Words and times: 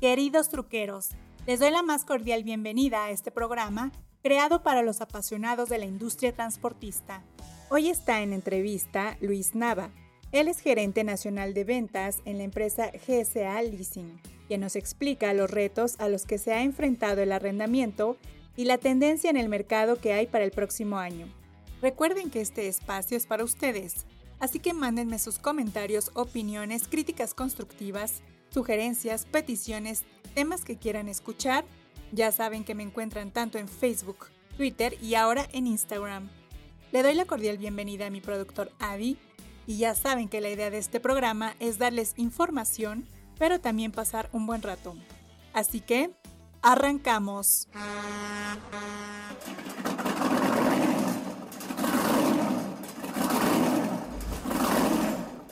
Queridos 0.00 0.50
truqueros, 0.50 1.12
les 1.46 1.58
doy 1.58 1.70
la 1.70 1.82
más 1.82 2.04
cordial 2.04 2.44
bienvenida 2.44 3.06
a 3.06 3.10
este 3.10 3.30
programa 3.30 3.92
creado 4.22 4.62
para 4.62 4.82
los 4.82 5.00
apasionados 5.00 5.70
de 5.70 5.78
la 5.78 5.86
industria 5.86 6.34
transportista. 6.34 7.24
Hoy 7.70 7.88
está 7.88 8.20
en 8.20 8.34
entrevista 8.34 9.16
Luis 9.22 9.54
Nava. 9.54 9.90
Él 10.32 10.48
es 10.48 10.60
gerente 10.60 11.02
nacional 11.02 11.54
de 11.54 11.64
ventas 11.64 12.20
en 12.26 12.36
la 12.36 12.44
empresa 12.44 12.90
GSA 12.92 13.62
Leasing, 13.62 14.20
quien 14.48 14.60
nos 14.60 14.76
explica 14.76 15.32
los 15.32 15.50
retos 15.50 15.98
a 15.98 16.10
los 16.10 16.26
que 16.26 16.36
se 16.36 16.52
ha 16.52 16.62
enfrentado 16.62 17.22
el 17.22 17.32
arrendamiento 17.32 18.18
y 18.54 18.66
la 18.66 18.76
tendencia 18.76 19.30
en 19.30 19.38
el 19.38 19.48
mercado 19.48 19.96
que 19.98 20.12
hay 20.12 20.26
para 20.26 20.44
el 20.44 20.50
próximo 20.50 20.98
año. 20.98 21.26
Recuerden 21.80 22.28
que 22.28 22.42
este 22.42 22.68
espacio 22.68 23.16
es 23.16 23.26
para 23.26 23.44
ustedes, 23.44 24.04
así 24.40 24.58
que 24.58 24.74
mándenme 24.74 25.18
sus 25.18 25.38
comentarios, 25.38 26.10
opiniones, 26.12 26.86
críticas 26.86 27.32
constructivas, 27.32 28.20
sugerencias, 28.56 29.26
peticiones, 29.26 30.04
temas 30.34 30.64
que 30.64 30.78
quieran 30.78 31.10
escuchar. 31.10 31.66
Ya 32.10 32.32
saben 32.32 32.64
que 32.64 32.74
me 32.74 32.84
encuentran 32.84 33.30
tanto 33.30 33.58
en 33.58 33.68
Facebook, 33.68 34.28
Twitter 34.56 34.96
y 35.02 35.14
ahora 35.14 35.46
en 35.52 35.66
Instagram. 35.66 36.30
Le 36.90 37.02
doy 37.02 37.12
la 37.12 37.26
cordial 37.26 37.58
bienvenida 37.58 38.06
a 38.06 38.10
mi 38.10 38.22
productor 38.22 38.72
Adi 38.78 39.18
y 39.66 39.76
ya 39.76 39.94
saben 39.94 40.30
que 40.30 40.40
la 40.40 40.48
idea 40.48 40.70
de 40.70 40.78
este 40.78 41.00
programa 41.00 41.54
es 41.60 41.76
darles 41.76 42.14
información, 42.16 43.06
pero 43.38 43.60
también 43.60 43.92
pasar 43.92 44.30
un 44.32 44.46
buen 44.46 44.62
rato. 44.62 44.96
Así 45.52 45.80
que, 45.80 46.10
arrancamos. 46.62 47.68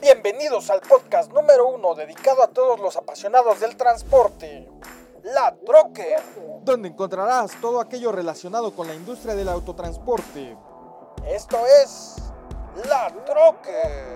Bienvenidos 0.05 0.69
al 0.69 0.83
podcast 0.83 1.33
número 1.33 1.67
uno 1.67 1.95
dedicado 1.95 2.43
a 2.43 2.49
todos 2.49 2.79
los 2.79 2.95
apasionados 2.95 3.61
del 3.61 3.75
transporte, 3.75 4.69
La 5.23 5.57
Troque, 5.65 6.17
donde 6.61 6.91
encontrarás 6.91 7.59
todo 7.59 7.81
aquello 7.81 8.13
relacionado 8.13 8.77
con 8.77 8.87
la 8.87 8.95
industria 8.95 9.35
del 9.35 9.49
autotransporte. 9.49 10.59
Esto 11.27 11.57
es 11.83 12.17
La 12.87 13.11
Troque. 13.25 14.15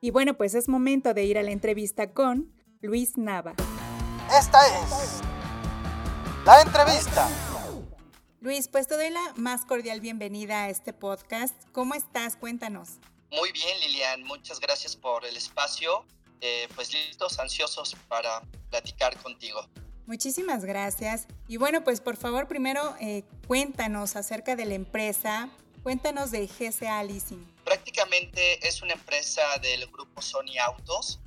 Y 0.00 0.10
bueno, 0.10 0.32
pues 0.38 0.54
es 0.54 0.66
momento 0.70 1.12
de 1.12 1.24
ir 1.24 1.36
a 1.36 1.42
la 1.42 1.50
entrevista 1.50 2.14
con 2.14 2.54
Luis 2.80 3.18
Nava. 3.18 3.52
Esta 4.34 4.66
es 4.66 5.20
la 6.46 6.62
entrevista. 6.62 7.28
Luis, 8.40 8.68
pues 8.68 8.86
te 8.86 8.94
doy 8.94 9.10
la 9.10 9.32
más 9.34 9.64
cordial 9.64 10.00
bienvenida 10.00 10.62
a 10.62 10.70
este 10.70 10.92
podcast. 10.92 11.56
¿Cómo 11.72 11.94
estás? 11.94 12.36
Cuéntanos. 12.36 12.90
Muy 13.32 13.50
bien, 13.50 13.80
Lilian. 13.80 14.22
Muchas 14.22 14.60
gracias 14.60 14.94
por 14.94 15.24
el 15.24 15.36
espacio. 15.36 16.04
Eh, 16.40 16.68
pues 16.76 16.92
listos, 16.92 17.40
ansiosos 17.40 17.96
para 18.06 18.40
platicar 18.70 19.16
contigo. 19.24 19.66
Muchísimas 20.06 20.64
gracias. 20.64 21.26
Y 21.48 21.56
bueno, 21.56 21.82
pues 21.82 22.00
por 22.00 22.16
favor, 22.16 22.46
primero 22.46 22.94
eh, 23.00 23.24
cuéntanos 23.48 24.14
acerca 24.14 24.54
de 24.54 24.66
la 24.66 24.74
empresa. 24.74 25.48
Cuéntanos 25.82 26.30
de 26.30 26.46
GCA 26.46 27.02
Leasing. 27.02 27.44
Prácticamente 27.64 28.66
es 28.68 28.82
una 28.82 28.92
empresa 28.92 29.42
del 29.60 29.84
grupo 29.88 30.22
Sony 30.22 30.58
Autos 30.64 31.18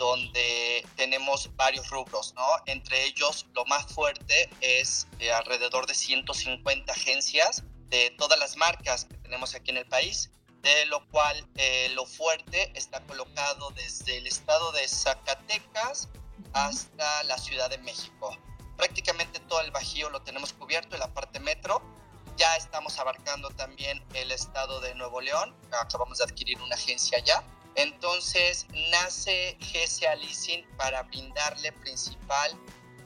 donde 0.00 0.82
tenemos 0.96 1.54
varios 1.56 1.90
rubros, 1.90 2.32
¿no? 2.34 2.46
Entre 2.64 3.04
ellos, 3.04 3.44
lo 3.52 3.66
más 3.66 3.84
fuerte 3.92 4.48
es 4.62 5.06
eh, 5.18 5.30
alrededor 5.30 5.86
de 5.86 5.94
150 5.94 6.90
agencias 6.90 7.64
de 7.90 8.08
todas 8.16 8.38
las 8.38 8.56
marcas 8.56 9.04
que 9.04 9.18
tenemos 9.18 9.54
aquí 9.54 9.72
en 9.72 9.76
el 9.76 9.86
país, 9.86 10.30
de 10.62 10.86
lo 10.86 11.06
cual 11.08 11.46
eh, 11.56 11.90
lo 11.92 12.06
fuerte 12.06 12.72
está 12.74 13.02
colocado 13.02 13.72
desde 13.72 14.16
el 14.16 14.26
estado 14.26 14.72
de 14.72 14.88
Zacatecas 14.88 16.08
hasta 16.54 17.22
la 17.24 17.36
Ciudad 17.36 17.68
de 17.68 17.76
México. 17.76 18.34
Prácticamente 18.78 19.38
todo 19.40 19.60
el 19.60 19.70
Bajío 19.70 20.08
lo 20.08 20.22
tenemos 20.22 20.54
cubierto 20.54 20.96
en 20.96 21.00
la 21.00 21.12
parte 21.12 21.40
metro. 21.40 21.82
Ya 22.38 22.56
estamos 22.56 22.98
abarcando 22.98 23.50
también 23.50 24.02
el 24.14 24.32
estado 24.32 24.80
de 24.80 24.94
Nuevo 24.94 25.20
León. 25.20 25.54
Acabamos 25.78 26.16
de 26.16 26.24
adquirir 26.24 26.58
una 26.62 26.74
agencia 26.74 27.18
allá 27.18 27.44
entonces 27.74 28.66
nace 28.90 29.56
GSA 29.60 30.14
Leasing 30.16 30.64
para 30.76 31.02
brindarle 31.04 31.72
principal 31.72 32.58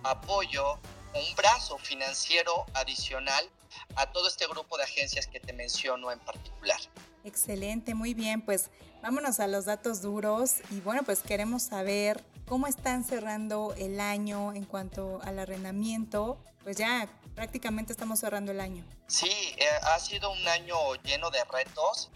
apoyo, 0.02 0.78
un 1.14 1.36
brazo 1.36 1.78
financiero 1.78 2.66
adicional 2.74 3.48
a 3.96 4.10
todo 4.12 4.28
este 4.28 4.46
grupo 4.46 4.76
de 4.76 4.84
agencias 4.84 5.26
que 5.26 5.40
te 5.40 5.52
menciono 5.52 6.10
en 6.10 6.18
particular. 6.20 6.78
Excelente, 7.24 7.94
muy 7.94 8.14
bien, 8.14 8.42
pues 8.42 8.70
vámonos 9.02 9.40
a 9.40 9.46
los 9.46 9.64
datos 9.64 10.02
duros 10.02 10.56
y 10.70 10.80
bueno, 10.80 11.02
pues 11.04 11.20
queremos 11.20 11.62
saber 11.62 12.22
cómo 12.46 12.66
están 12.66 13.04
cerrando 13.04 13.74
el 13.78 13.98
año 14.00 14.52
en 14.52 14.64
cuanto 14.64 15.20
al 15.22 15.38
arrendamiento, 15.38 16.38
pues 16.62 16.76
ya 16.76 17.08
prácticamente 17.34 17.92
estamos 17.92 18.20
cerrando 18.20 18.52
el 18.52 18.60
año. 18.60 18.84
Sí, 19.06 19.30
eh, 19.30 19.66
ha 19.82 19.98
sido 19.98 20.30
un 20.32 20.48
año 20.48 20.76
lleno 21.02 21.30
de 21.30 21.42
retos 21.44 22.10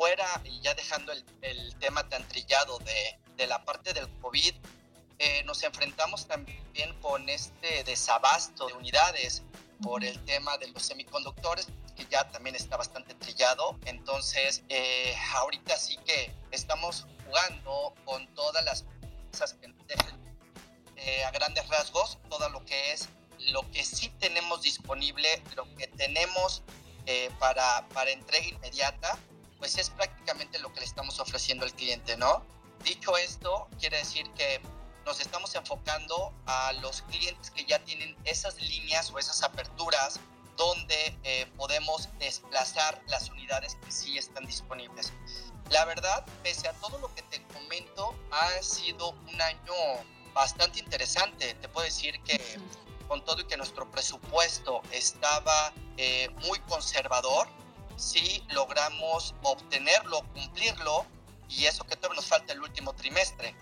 fuera 0.00 0.40
y 0.44 0.58
ya 0.62 0.72
dejando 0.72 1.12
el, 1.12 1.22
el 1.42 1.76
tema 1.76 2.08
tan 2.08 2.26
trillado 2.26 2.78
de, 2.78 3.18
de, 3.36 3.46
la 3.46 3.62
parte 3.66 3.92
del 3.92 4.08
COVID, 4.22 4.54
eh, 5.18 5.42
nos 5.44 5.62
enfrentamos 5.62 6.26
también 6.26 6.98
con 7.02 7.28
este 7.28 7.84
desabasto 7.84 8.66
de 8.68 8.72
unidades 8.72 9.42
por 9.82 10.02
el 10.02 10.18
tema 10.24 10.56
de 10.56 10.68
los 10.68 10.84
semiconductores, 10.84 11.66
que 11.94 12.06
ya 12.06 12.26
también 12.30 12.56
está 12.56 12.78
bastante 12.78 13.14
trillado. 13.14 13.78
Entonces, 13.84 14.62
eh, 14.70 15.14
ahorita 15.34 15.76
sí 15.76 15.98
que 16.06 16.32
estamos 16.50 17.06
jugando 17.26 17.92
con 18.06 18.26
todas 18.28 18.64
las 18.64 18.86
cosas 19.30 19.52
que 19.52 19.70
eh, 20.96 21.24
a 21.24 21.30
grandes 21.30 21.68
rasgos, 21.68 22.16
todo 22.30 22.48
lo 22.48 22.64
que 22.64 22.92
es 22.92 23.10
lo 23.52 23.70
que 23.70 23.84
sí 23.84 24.08
tenemos 24.18 24.62
disponible, 24.62 25.42
lo 25.56 25.66
que 25.74 25.88
tenemos 25.88 26.62
eh, 27.04 27.30
para, 27.38 27.86
para 27.88 28.10
entrega 28.12 28.46
inmediata 28.46 29.18
pues 29.60 29.78
es 29.78 29.90
prácticamente 29.90 30.58
lo 30.58 30.72
que 30.72 30.80
le 30.80 30.86
estamos 30.86 31.20
ofreciendo 31.20 31.64
al 31.64 31.72
cliente, 31.72 32.16
¿no? 32.16 32.42
Dicho 32.82 33.16
esto, 33.16 33.68
quiere 33.78 33.98
decir 33.98 34.28
que 34.32 34.60
nos 35.06 35.20
estamos 35.20 35.54
enfocando 35.54 36.32
a 36.46 36.72
los 36.80 37.02
clientes 37.02 37.50
que 37.50 37.64
ya 37.64 37.78
tienen 37.84 38.16
esas 38.24 38.60
líneas 38.60 39.12
o 39.12 39.18
esas 39.18 39.42
aperturas 39.42 40.18
donde 40.56 41.18
eh, 41.22 41.46
podemos 41.56 42.08
desplazar 42.18 43.00
las 43.06 43.30
unidades 43.30 43.76
que 43.84 43.92
sí 43.92 44.18
están 44.18 44.46
disponibles. 44.46 45.12
La 45.70 45.84
verdad, 45.84 46.24
pese 46.42 46.68
a 46.68 46.72
todo 46.74 46.98
lo 46.98 47.14
que 47.14 47.22
te 47.22 47.42
comento, 47.54 48.14
ha 48.30 48.62
sido 48.62 49.10
un 49.10 49.40
año 49.40 49.72
bastante 50.34 50.80
interesante. 50.80 51.54
Te 51.54 51.68
puedo 51.68 51.84
decir 51.84 52.20
que 52.22 52.40
con 53.08 53.24
todo 53.24 53.40
y 53.40 53.44
que 53.44 53.56
nuestro 53.56 53.90
presupuesto 53.90 54.82
estaba 54.92 55.72
eh, 55.96 56.28
muy 56.46 56.58
conservador, 56.60 57.48
si 58.00 58.42
logramos 58.50 59.34
obtenerlo, 59.42 60.22
cumplirlo, 60.32 61.06
y 61.48 61.66
eso 61.66 61.84
que 61.84 61.96
todavía 61.96 62.16
nos 62.16 62.26
falta 62.26 62.52
el 62.52 62.62
último 62.62 62.92
trimestre. 62.94 63.54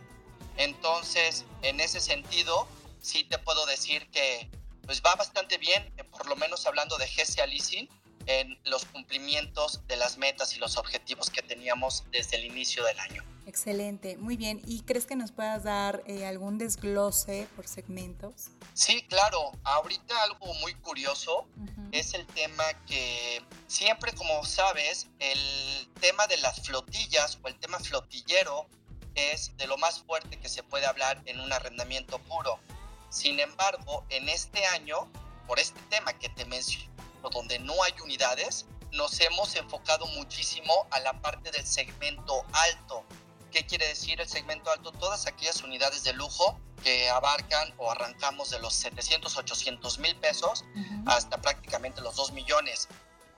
Entonces, 0.57 1.45
en 1.63 1.81
ese 1.81 2.01
sentido, 2.01 2.69
sí 3.01 3.25
te 3.25 3.39
puedo 3.39 3.67
decir 3.67 4.09
que 4.11 4.49
pues 4.85 5.03
va 5.05 5.15
bastante 5.17 5.59
bien, 5.59 5.93
eh, 5.99 6.05
por 6.05 6.27
lo 6.27 6.37
menos 6.37 6.67
hablando 6.67 6.97
de 6.97 7.07
GCA 7.07 7.47
Leasing, 7.47 7.89
en 8.27 8.59
los 8.65 8.85
cumplimientos 8.87 9.87
de 9.87 9.97
las 9.97 10.19
metas 10.19 10.55
y 10.55 10.59
los 10.59 10.77
objetivos 10.77 11.31
que 11.31 11.43
teníamos 11.43 12.05
desde 12.11 12.37
el 12.37 12.45
inicio 12.45 12.85
del 12.85 12.99
año. 13.01 13.25
Excelente, 13.49 14.19
muy 14.19 14.37
bien. 14.37 14.61
¿Y 14.67 14.83
crees 14.83 15.07
que 15.07 15.17
nos 15.17 15.33
puedas 15.33 15.65
dar 15.65 16.03
eh, 16.07 16.27
algún 16.27 16.59
desglose 16.59 17.49
por 17.57 17.67
segmentos? 17.67 18.49
Sí, 18.75 19.01
claro. 19.09 19.53
Ahorita 19.65 20.23
algo 20.25 20.53
muy 20.61 20.75
curioso 20.75 21.47
es 21.91 22.13
el 22.13 22.27
tema 22.27 22.65
que 22.87 23.43
siempre, 23.67 24.13
como 24.13 24.45
sabes, 24.45 25.09
el 25.19 25.89
tema 25.99 26.27
de 26.27 26.37
las 26.37 26.61
flotillas 26.61 27.39
o 27.43 27.49
el 27.49 27.59
tema 27.59 27.79
flotillero 27.79 28.67
es 29.15 29.57
de 29.57 29.67
lo 29.67 29.79
más 29.79 30.03
fuerte 30.03 30.39
que 30.39 30.51
se 30.51 30.63
puede 30.63 30.85
hablar 30.85 31.23
en 31.25 31.41
un 31.41 31.51
arrendamiento 31.51 32.19
puro. 32.19 32.61
Sin 33.09 33.41
embargo, 33.41 34.05
en 34.11 34.29
este 34.29 34.63
año, 34.67 35.11
por 35.47 35.59
este 35.59 35.81
tema 35.89 36.13
que 36.13 36.29
te 36.29 36.45
menciono, 36.45 36.93
donde 37.33 37.59
no 37.61 37.83
hay 37.83 37.95
unidades, 38.05 38.67
nos 38.93 39.19
hemos 39.21 39.57
enfocado 39.57 40.07
muchísimo 40.09 40.87
a 40.91 41.01
la 41.01 41.19
parte 41.23 41.51
del 41.51 41.65
segmento 41.65 42.45
alto. 42.53 43.07
¿Qué 43.51 43.65
quiere 43.67 43.87
decir 43.87 44.21
el 44.21 44.29
segmento 44.29 44.71
alto? 44.71 44.93
Todas 44.93 45.27
aquellas 45.27 45.63
unidades 45.63 46.05
de 46.05 46.13
lujo 46.13 46.59
que 46.83 47.09
abarcan 47.09 47.75
o 47.79 47.91
arrancamos 47.91 48.51
de 48.51 48.59
los 48.61 48.75
700, 48.75 49.37
800 49.37 49.99
mil 49.99 50.15
pesos 50.17 50.65
hasta 51.07 51.41
prácticamente 51.41 52.01
los 52.01 52.17
2 52.17 52.33
millones. 52.33 52.89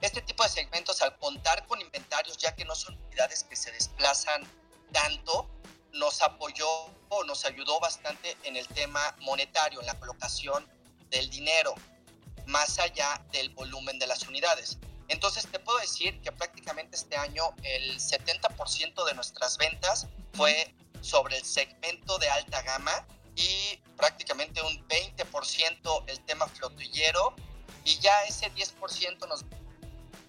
Este 0.00 0.20
tipo 0.22 0.42
de 0.42 0.48
segmentos, 0.48 1.02
al 1.02 1.16
contar 1.18 1.66
con 1.66 1.80
inventarios, 1.80 2.36
ya 2.38 2.54
que 2.54 2.64
no 2.64 2.74
son 2.74 2.98
unidades 3.06 3.44
que 3.44 3.54
se 3.54 3.70
desplazan 3.70 4.42
tanto, 4.92 5.48
nos 5.92 6.22
apoyó 6.22 6.68
o 7.10 7.24
nos 7.24 7.44
ayudó 7.44 7.78
bastante 7.80 8.36
en 8.44 8.56
el 8.56 8.66
tema 8.68 9.14
monetario, 9.20 9.80
en 9.80 9.86
la 9.86 9.98
colocación 9.98 10.66
del 11.10 11.28
dinero, 11.28 11.74
más 12.46 12.78
allá 12.78 13.22
del 13.32 13.50
volumen 13.50 13.98
de 13.98 14.06
las 14.06 14.26
unidades. 14.26 14.78
Entonces 15.10 15.46
te 15.50 15.58
puedo 15.58 15.78
decir 15.78 16.20
que 16.22 16.30
prácticamente 16.30 16.96
este 16.96 17.16
año 17.16 17.42
el 17.64 17.98
70% 17.98 19.04
de 19.04 19.14
nuestras 19.14 19.58
ventas 19.58 20.06
fue 20.32 20.72
sobre 21.00 21.36
el 21.36 21.44
segmento 21.44 22.16
de 22.18 22.28
alta 22.30 22.62
gama 22.62 23.06
y 23.34 23.76
prácticamente 23.96 24.62
un 24.62 24.86
20% 24.88 26.04
el 26.06 26.20
tema 26.20 26.46
flotillero 26.46 27.34
y 27.84 27.98
ya 27.98 28.22
ese 28.24 28.52
10% 28.52 29.28
nos 29.28 29.44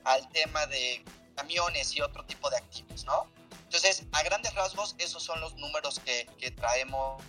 al 0.04 0.28
tema 0.30 0.66
de 0.66 1.04
camiones 1.36 1.96
y 1.96 2.02
otro 2.02 2.26
tipo 2.26 2.50
de 2.50 2.58
activos, 2.58 3.06
¿no? 3.06 3.28
Entonces, 3.64 4.04
a 4.12 4.24
grandes 4.24 4.54
rasgos, 4.56 4.96
esos 4.98 5.22
son 5.22 5.40
los 5.40 5.54
números 5.56 6.00
que, 6.00 6.28
que 6.40 6.50
traemos 6.50 7.22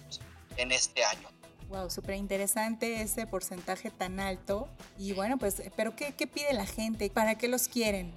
en 0.56 0.72
este 0.72 1.05
año. 1.05 1.28
Wow, 1.72 1.88
súper 1.88 2.16
interesante 2.16 3.00
ese 3.00 3.26
porcentaje 3.26 3.90
tan 3.90 4.20
alto. 4.20 4.69
Y 4.98 5.14
bueno, 5.14 5.38
pues, 5.38 5.62
¿pero 5.74 5.96
qué, 5.96 6.14
qué, 6.14 6.26
pide 6.26 6.52
la 6.52 6.66
gente? 6.66 7.08
¿Para 7.08 7.38
qué 7.38 7.48
los 7.48 7.66
quieren? 7.66 8.14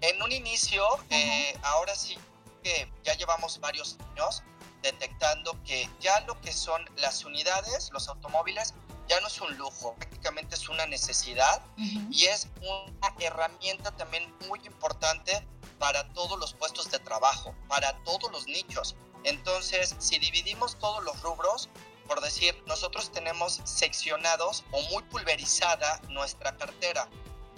En 0.00 0.22
un 0.22 0.32
inicio, 0.32 0.82
eh, 1.10 1.54
ahora 1.62 1.94
sí 1.94 2.16
que 2.62 2.90
ya 3.04 3.12
llevamos 3.12 3.60
varios 3.60 3.98
años 4.12 4.42
detectando 4.80 5.62
que 5.62 5.86
ya 6.00 6.20
lo 6.20 6.40
que 6.40 6.52
son 6.52 6.82
las 6.96 7.22
unidades, 7.26 7.90
los 7.92 8.08
automóviles, 8.08 8.72
ya 9.08 9.20
no 9.20 9.26
es 9.26 9.40
un 9.42 9.54
lujo, 9.58 9.94
prácticamente 9.96 10.54
es 10.54 10.66
una 10.70 10.86
necesidad 10.86 11.62
y 11.76 12.24
es 12.24 12.48
una 12.60 13.14
herramienta 13.20 13.90
también 13.92 14.32
muy 14.48 14.58
importante 14.64 15.46
para 15.78 16.08
todos 16.14 16.38
los 16.38 16.54
puestos 16.54 16.90
de 16.90 16.98
trabajo, 16.98 17.54
para 17.68 17.92
todos 18.04 18.32
los 18.32 18.46
nichos. 18.46 18.96
Entonces, 19.24 19.94
si 19.98 20.18
dividimos 20.18 20.78
todos 20.78 21.04
los 21.04 21.20
rubros, 21.20 21.68
por 22.06 22.20
decir, 22.20 22.60
nosotros 22.66 23.10
tenemos 23.12 23.60
seccionados 23.64 24.64
o 24.72 24.82
muy 24.90 25.02
pulverizada 25.04 26.00
nuestra 26.08 26.56
cartera. 26.56 27.08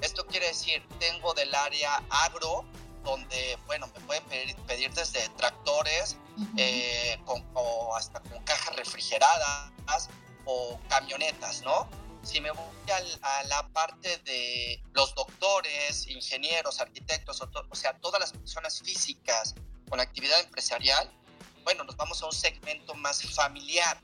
Esto 0.01 0.27
quiere 0.27 0.47
decir, 0.47 0.87
tengo 0.99 1.35
del 1.35 1.55
área 1.55 2.03
agro, 2.11 2.65
donde, 3.05 3.59
bueno, 3.67 3.87
me 3.95 4.01
pueden 4.01 4.25
pedir, 4.67 4.93
desde 4.93 5.29
tractores 5.31 6.17
eh, 6.57 7.19
o 7.27 7.95
hasta 7.97 8.21
con 8.21 8.43
cajas 8.45 8.77
refrigeradas 8.77 10.09
o 10.45 10.79
camionetas, 10.89 11.63
¿no? 11.63 11.89
Si 12.23 12.41
me 12.41 12.51
voy 12.51 12.65
a, 13.23 13.43
la 13.45 13.69
parte 13.69 14.19
de 14.19 14.83
los 14.93 15.15
doctores, 15.15 16.07
ingenieros, 16.09 16.81
arquitectos, 16.81 17.41
o, 17.41 17.51
o 17.69 17.75
sea, 17.75 17.95
todas 17.99 18.21
las 18.21 18.33
personas 18.33 18.81
físicas 18.83 19.55
con 19.89 20.01
actividad 20.01 20.41
empresarial, 20.41 21.11
bueno, 21.65 21.85
nos 21.85 21.97
vamos 21.97 22.23
a 22.23 22.27
un 22.27 22.33
segmento 22.33 22.95
más 22.95 23.23
familiar, 23.35 24.01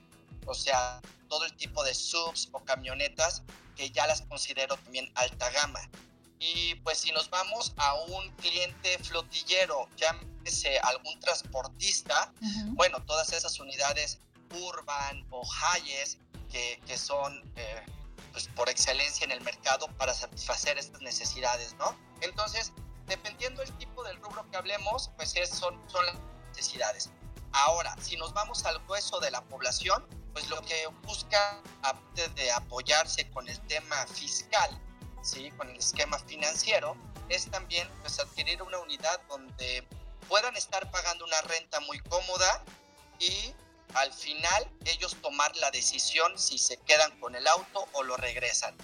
o 0.47 0.55
sea, 0.55 1.01
todo 1.29 1.45
el 1.45 1.55
tipo 1.57 1.83
de 1.85 1.95
subs 1.95 2.49
o 2.53 2.61
camionetas 2.65 3.43
que 3.77 3.91
ya 3.91 4.07
las 4.07 4.23
considero 4.23 4.77
también 4.77 5.11
alta 5.15 5.51
gama. 5.51 5.81
Y 6.39 6.75
pues 6.77 6.99
si 6.99 7.13
nos 7.13 7.31
vamos 7.31 7.73
a 7.77 7.95
un 7.95 8.31
cliente 8.37 8.99
flotillero, 8.99 9.89
llámese 9.97 10.79
algún 10.81 11.19
transportista, 11.21 12.33
bueno, 12.73 13.03
todas 13.07 13.33
esas 13.33 13.59
unidades 13.59 14.19
urban 14.51 15.27
o 15.31 15.43
Hayes 15.63 16.19
que, 16.51 16.81
que 16.87 16.99
son 16.99 17.43
eh, 17.57 17.83
pues 18.33 18.49
por 18.49 18.69
excelencia 18.69 19.25
en 19.25 19.33
el 19.33 19.41
mercado 19.41 19.87
para 19.97 20.13
satisfacer 20.13 20.77
estas 20.77 21.01
necesidades, 21.01 21.75
¿no? 21.79 21.97
Entonces, 22.21 22.73
dependiendo 23.07 23.63
del 23.63 23.73
tipo 23.79 24.03
del 24.03 24.21
rubro 24.21 24.49
que 24.51 24.57
hablemos, 24.57 25.11
pues 25.17 25.37
es, 25.37 25.51
son, 25.51 25.81
son 25.89 26.05
las 26.07 26.17
necesidades. 26.49 27.11
Ahora, 27.53 27.95
si 28.01 28.17
nos 28.17 28.33
vamos 28.33 28.65
al 28.65 28.83
hueso 28.89 29.21
de 29.21 29.31
la 29.31 29.43
población, 29.45 30.05
pues 30.35 30.49
lo 30.49 30.61
que 30.63 30.87
busca, 31.05 31.63
aparte 31.83 32.29
de 32.31 32.51
apoyarse 32.51 33.31
con 33.31 33.49
el 33.49 33.59
tema 33.69 34.07
fiscal, 34.09 34.69
¿sí? 35.23 35.51
con 35.53 35.71
el 35.71 35.79
esquema 35.79 36.19
financiero, 36.19 36.97
es 37.29 37.51
también 37.51 37.89
pues, 38.03 38.19
adquirir 38.19 38.61
una 38.61 38.79
unidad 38.81 39.21
donde 39.29 39.87
puedan 40.29 40.57
estar 40.57 40.91
pagando 40.91 41.25
una 41.25 41.41
renta 41.43 41.81
muy 41.81 42.01
cómoda 42.01 42.65
y 43.21 43.55
al 43.95 44.13
final 44.13 44.69
ellos 44.85 45.17
tomar 45.23 45.55
la 45.57 45.71
decisión 45.71 46.37
si 46.37 46.59
se 46.59 46.79
quedan 46.79 47.19
con 47.21 47.37
el 47.37 47.47
auto 47.47 47.89
o 47.93 48.03
lo 48.03 48.17
regresan. 48.17 48.77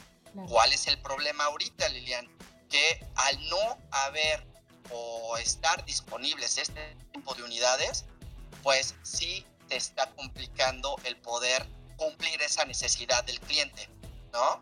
¿Cuál 0.48 0.72
es 0.72 0.86
el 0.86 1.02
problema 1.02 1.44
ahorita, 1.44 1.88
Lilian? 1.88 2.28
Que 2.68 3.04
al 3.16 3.48
no 3.48 3.78
haber 3.90 4.46
o 4.90 5.36
estar 5.38 5.84
disponibles 5.84 6.58
este 6.58 6.94
tipo 7.12 7.34
de 7.34 7.42
unidades, 7.42 8.04
pues 8.62 8.94
sí 9.02 9.44
te 9.70 9.76
está 9.76 10.10
complicando 10.10 10.96
el 11.04 11.16
poder 11.16 11.66
cumplir 11.96 12.42
esa 12.42 12.64
necesidad 12.64 13.22
del 13.24 13.38
cliente, 13.40 13.88
¿no? 14.32 14.60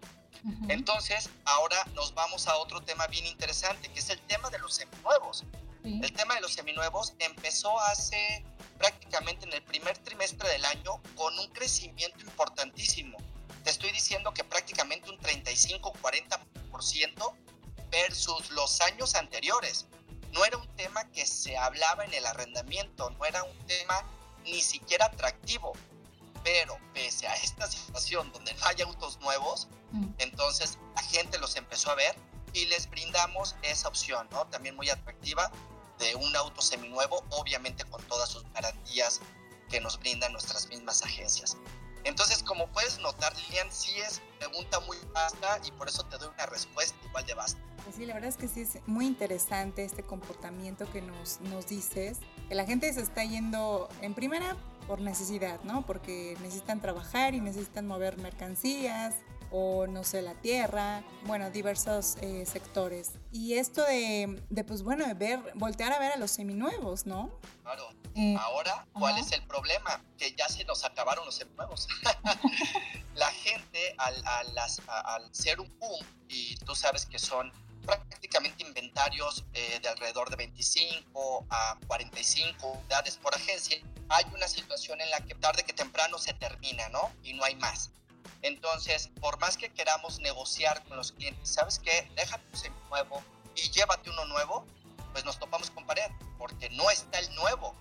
Entonces, 0.69 1.31
ahora 1.47 1.85
nos 1.95 2.15
vamos 2.15 2.47
a 2.47 2.57
otro 2.57 2.81
tema 2.83 3.09
bien 3.09 3.27
interesante, 3.27 3.91
que 3.91 3.99
es 3.99 4.09
el 4.11 4.21
tema 4.21 4.51
de 4.51 4.59
los 4.59 4.75
seminuevos. 4.75 5.45
El 5.83 6.13
tema 6.13 6.35
de 6.35 6.43
los 6.43 6.53
seminuevos 6.53 7.15
empezó 7.19 7.81
hace 7.81 8.45
prácticamente 8.77 9.47
en 9.47 9.55
el 9.55 9.63
primer 9.63 9.97
trimestre 9.99 10.49
del 10.51 10.65
año 10.67 11.01
con 11.17 11.37
un 11.39 11.49
crecimiento 11.49 12.21
importantísimo. 12.21 13.17
Te 13.65 13.71
estoy 13.71 13.91
diciendo 13.93 14.35
que 14.35 14.45
prácticamente 14.45 15.11
un 15.11 15.19
35-40% 15.19 17.35
versus 17.91 18.51
los 18.51 18.81
años 18.83 19.15
anteriores. 19.15 19.87
No 20.33 20.45
era 20.45 20.59
un 20.59 20.69
tema 20.77 21.11
que 21.11 21.25
se 21.27 21.57
hablaba 21.57 22.05
en 22.05 22.13
el 22.13 22.27
arrendamiento, 22.27 23.09
no 23.11 23.25
era 23.25 23.43
un 23.43 23.59
tema 23.67 24.05
ni 24.51 24.61
siquiera 24.61 25.07
atractivo. 25.07 25.73
Pero 26.45 26.79
pese 26.95 27.27
a 27.27 27.35
esta 27.35 27.67
situación 27.67 28.33
donde 28.33 28.55
no 28.55 28.65
hay 28.67 28.81
autos 28.83 29.19
nuevos, 29.21 29.69
mm. 29.93 30.07
entonces 30.19 30.79
la 30.95 31.03
gente 31.03 31.39
los 31.39 31.57
empezó 31.57 31.91
a 31.91 31.95
ver 31.95 32.15
y 32.53 32.67
les 32.67 32.89
brindamos 32.89 33.57
esa 33.63 33.89
opción, 33.89 34.29
¿no? 34.31 34.47
También 34.47 34.77
muy 34.77 34.89
atractiva 34.89 35.51
de 35.99 36.15
un 36.15 36.35
auto 36.37 36.63
seminuevo, 36.63 37.25
obviamente 37.31 37.85
con 37.85 38.03
todas 38.05 38.29
sus 38.31 38.45
garantías 38.53 39.21
que 39.69 39.81
nos 39.81 39.99
brindan 39.99 40.33
nuestras 40.33 40.69
mismas 40.69 41.03
agencias. 41.03 41.57
Entonces, 42.05 42.43
como 42.43 42.69
puedes 42.69 42.99
notar, 43.01 43.37
Lilian, 43.37 43.71
sí 43.71 43.93
es 43.99 44.23
pregunta 44.39 44.81
muy 44.81 44.97
vasta 45.13 45.61
y 45.65 45.73
por 45.73 45.89
eso 45.89 46.05
te 46.05 46.17
doy 46.17 46.29
una 46.29 46.47
respuesta 46.47 46.97
igual 47.05 47.27
de 47.27 47.35
vasta. 47.35 47.61
Pues 47.85 47.97
sí, 47.97 48.07
la 48.07 48.15
verdad 48.15 48.31
es 48.31 48.37
que 48.37 48.49
sí 48.49 48.61
es 48.63 48.79
muy 48.87 49.07
interesante 49.07 49.85
este 49.85 50.03
comportamiento 50.03 50.91
que 50.91 51.03
nos, 51.03 51.41
nos 51.41 51.67
dices, 51.67 52.19
que 52.49 52.55
la 52.55 52.65
gente 52.65 52.93
se 52.93 53.03
está 53.03 53.25
yendo 53.25 53.89
en 54.01 54.15
primera 54.15 54.57
por 54.87 55.01
necesidad, 55.01 55.61
¿no? 55.65 55.85
Porque 55.85 56.37
necesitan 56.41 56.81
trabajar 56.81 57.35
y 57.35 57.41
necesitan 57.41 57.87
mover 57.87 58.17
mercancías, 58.19 59.15
o 59.51 59.87
no 59.87 60.05
sé, 60.05 60.23
la 60.23 60.35
tierra, 60.35 61.03
bueno, 61.25 61.51
diversos 61.51 62.17
eh, 62.21 62.45
sectores. 62.47 63.13
Y 63.33 63.55
esto 63.55 63.83
de, 63.85 64.43
de, 64.51 64.65
pues 64.65 64.83
bueno, 64.83 65.07
de 65.07 65.15
ver, 65.15 65.41
voltear 65.55 65.93
a 65.93 65.99
ver 65.99 66.13
a 66.13 66.17
los 66.17 66.31
seminuevos, 66.31 67.07
¿no? 67.07 67.31
Claro. 67.63 67.89
Eh, 68.15 68.37
Ahora, 68.39 68.87
¿cuál 68.93 69.17
es 69.19 69.33
el 69.33 69.43
problema? 69.45 70.03
Que 70.17 70.35
ya 70.35 70.49
se 70.49 70.65
nos 70.65 70.85
acabaron 70.85 71.25
los 71.25 71.37
seminuevos. 71.37 71.89
la 73.15 73.31
gente, 73.31 73.95
al, 73.99 74.15
al, 74.27 74.59
al, 75.05 75.35
ser 75.35 75.61
un 75.61 75.79
boom, 75.79 76.05
y 76.29 76.57
tú 76.57 76.75
sabes 76.75 77.07
que 77.07 77.19
son 77.19 77.53
prácticamente 77.89 78.63
inventarios 78.63 79.45
eh, 79.55 79.81
de 79.81 79.89
alrededor 79.89 80.29
de 80.29 80.37
25 80.37 81.47
a 81.49 81.79
45 81.87 82.67
unidades 82.67 83.17
por 83.17 83.35
agencia, 83.35 83.79
hay 84.11 84.25
una 84.35 84.47
situación 84.47 85.01
en 85.01 85.11
la 85.11 85.21
que 85.21 85.35
tarde 85.35 85.63
que 85.63 85.73
temprano 85.73 86.19
se 86.19 86.35
termina, 86.35 86.89
¿no? 86.91 87.11
Y 87.23 87.33
no 87.33 87.45
hay 87.45 87.57
más. 87.57 87.91
Entonces, 88.43 89.11
por 89.21 89.39
más 89.41 89.57
que 89.57 89.71
queramos 89.73 90.21
negociar 90.21 90.85
con 90.85 90.99
los 90.99 91.13
clientes, 91.13 91.49
¿sabes 91.49 91.79
qué? 91.79 92.11
Déjate 92.15 92.45
un 92.69 92.89
nuevo 92.91 93.23
y 93.57 93.71
llévate 93.71 94.11
uno 94.11 94.27
nuevo, 94.27 94.67
pues 95.13 95.25
nos 95.25 95.39
topamos 95.39 95.71
con 95.71 95.87
pared, 95.87 96.11
porque 96.37 96.69
no 96.71 96.91
está 96.91 97.19
el 97.19 97.35
nuevo. 97.35 97.75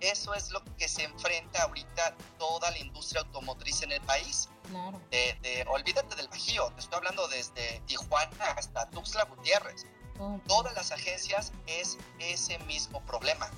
Eso 0.00 0.34
es 0.34 0.50
lo 0.50 0.62
que 0.76 0.88
se 0.88 1.02
enfrenta 1.02 1.64
ahorita 1.64 2.16
toda 2.38 2.70
la 2.70 2.78
industria 2.78 3.22
automotriz 3.22 3.82
en 3.82 3.90
el 3.90 4.00
país. 4.02 4.48
Claro. 4.70 5.00
De, 5.10 5.64
olvídate 5.68 6.14
del 6.16 6.28
Bajío, 6.28 6.70
te 6.72 6.80
estoy 6.80 6.98
hablando 6.98 7.26
desde 7.28 7.80
Tijuana 7.86 8.44
hasta 8.56 8.88
Tuxtla 8.90 9.24
Gutiérrez. 9.24 9.86
Todas 10.48 10.74
las 10.74 10.90
agencias 10.90 11.52
es 11.66 11.96
ese 12.18 12.58
mismo 12.60 13.00
problema. 13.02 13.48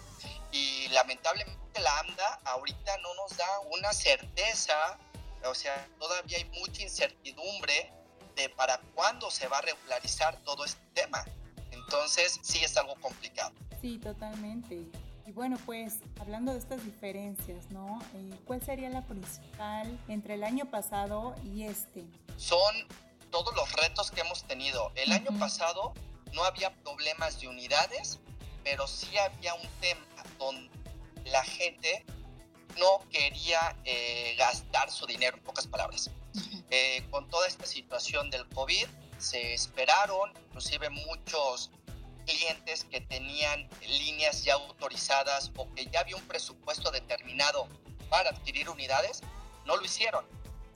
Y 0.53 0.89
lamentablemente 0.89 1.81
la 1.81 1.99
AMDA 2.01 2.41
ahorita 2.45 2.99
no 2.99 3.15
nos 3.15 3.37
da 3.37 3.47
una 3.71 3.93
certeza 3.93 4.99
o 5.45 5.55
sea, 5.55 5.89
todavía 5.99 6.39
hay 6.39 6.45
mucha 6.59 6.83
incertidumbre 6.83 7.93
de 8.37 8.49
para 8.51 8.79
cuándo 8.95 9.31
se 9.31 9.49
va 9.49 9.59
a 9.59 9.63
regularizar 9.63 10.37
todo 10.45 10.65
este 10.65 10.81
tema. 10.95 11.25
Entonces, 11.71 12.39
sí 12.43 12.63
es 12.63 12.77
algo 12.77 12.95
complicado. 12.97 13.53
Sí, 13.81 13.99
totalmente. 13.99 14.87
Bueno, 15.41 15.57
pues 15.65 16.01
hablando 16.21 16.53
de 16.53 16.59
estas 16.59 16.85
diferencias, 16.85 17.71
¿no? 17.71 17.99
Eh, 18.13 18.39
¿Cuál 18.45 18.63
sería 18.63 18.91
la 18.91 19.07
principal 19.07 19.99
entre 20.07 20.35
el 20.35 20.45
año 20.45 20.71
pasado 20.71 21.35
y 21.43 21.63
este? 21.63 22.05
Son 22.37 22.75
todos 23.31 23.57
los 23.57 23.73
retos 23.73 24.11
que 24.11 24.21
hemos 24.21 24.45
tenido. 24.45 24.93
El 24.97 25.13
año 25.13 25.31
pasado 25.39 25.95
no 26.35 26.45
había 26.45 26.75
problemas 26.83 27.41
de 27.41 27.49
unidades, 27.49 28.21
pero 28.65 28.87
sí 28.87 29.17
había 29.17 29.55
un 29.55 29.67
tema 29.81 30.05
donde 30.39 30.69
la 31.25 31.43
gente 31.43 32.05
no 32.79 33.09
quería 33.09 33.75
eh, 33.87 34.35
gastar 34.37 34.91
su 34.91 35.07
dinero, 35.07 35.39
en 35.39 35.43
pocas 35.43 35.67
palabras. 35.67 36.11
Eh, 36.69 37.03
con 37.11 37.27
toda 37.31 37.49
esta 37.49 37.65
situación 37.65 38.29
del 38.29 38.47
COVID, 38.51 38.87
se 39.17 39.55
esperaron, 39.55 40.33
inclusive 40.49 40.91
muchos 40.91 41.71
clientes 42.31 42.85
que 42.85 43.01
tenían 43.01 43.69
líneas 43.87 44.45
ya 44.45 44.55
autorizadas 44.55 45.51
o 45.57 45.73
que 45.75 45.87
ya 45.87 46.01
había 46.01 46.17
un 46.17 46.27
presupuesto 46.27 46.91
determinado 46.91 47.69
para 48.09 48.31
adquirir 48.31 48.69
unidades, 48.69 49.23
no 49.67 49.77
lo 49.77 49.85
hicieron. 49.85 50.25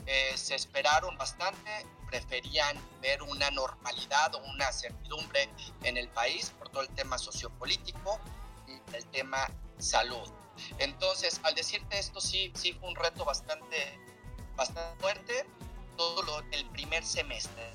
Eh, 0.07 0.33
se 0.37 0.55
esperaron 0.55 1.17
bastante, 1.17 1.87
preferían 2.07 2.77
ver 3.01 3.23
una 3.23 3.51
normalidad 3.51 4.35
o 4.35 4.39
una 4.51 4.71
certidumbre 4.73 5.49
en 5.83 5.97
el 5.97 6.09
país 6.09 6.51
por 6.59 6.69
todo 6.69 6.83
el 6.83 6.91
tema 6.91 7.19
sociopolítico 7.19 8.21
y 8.69 8.97
el 8.97 9.07
tema 9.07 9.51
salud. 9.79 10.31
Entonces, 10.79 11.41
al 11.43 11.55
decirte 11.55 11.99
esto, 11.99 12.21
sí, 12.21 12.53
sí 12.55 12.73
fue 12.75 12.89
un 12.89 12.97
reto 12.97 13.25
bastante, 13.25 13.99
bastante 14.57 15.01
fuerte 15.01 15.47
todo 15.97 16.43
el 16.53 16.65
primer 16.71 17.05
semestre. 17.05 17.73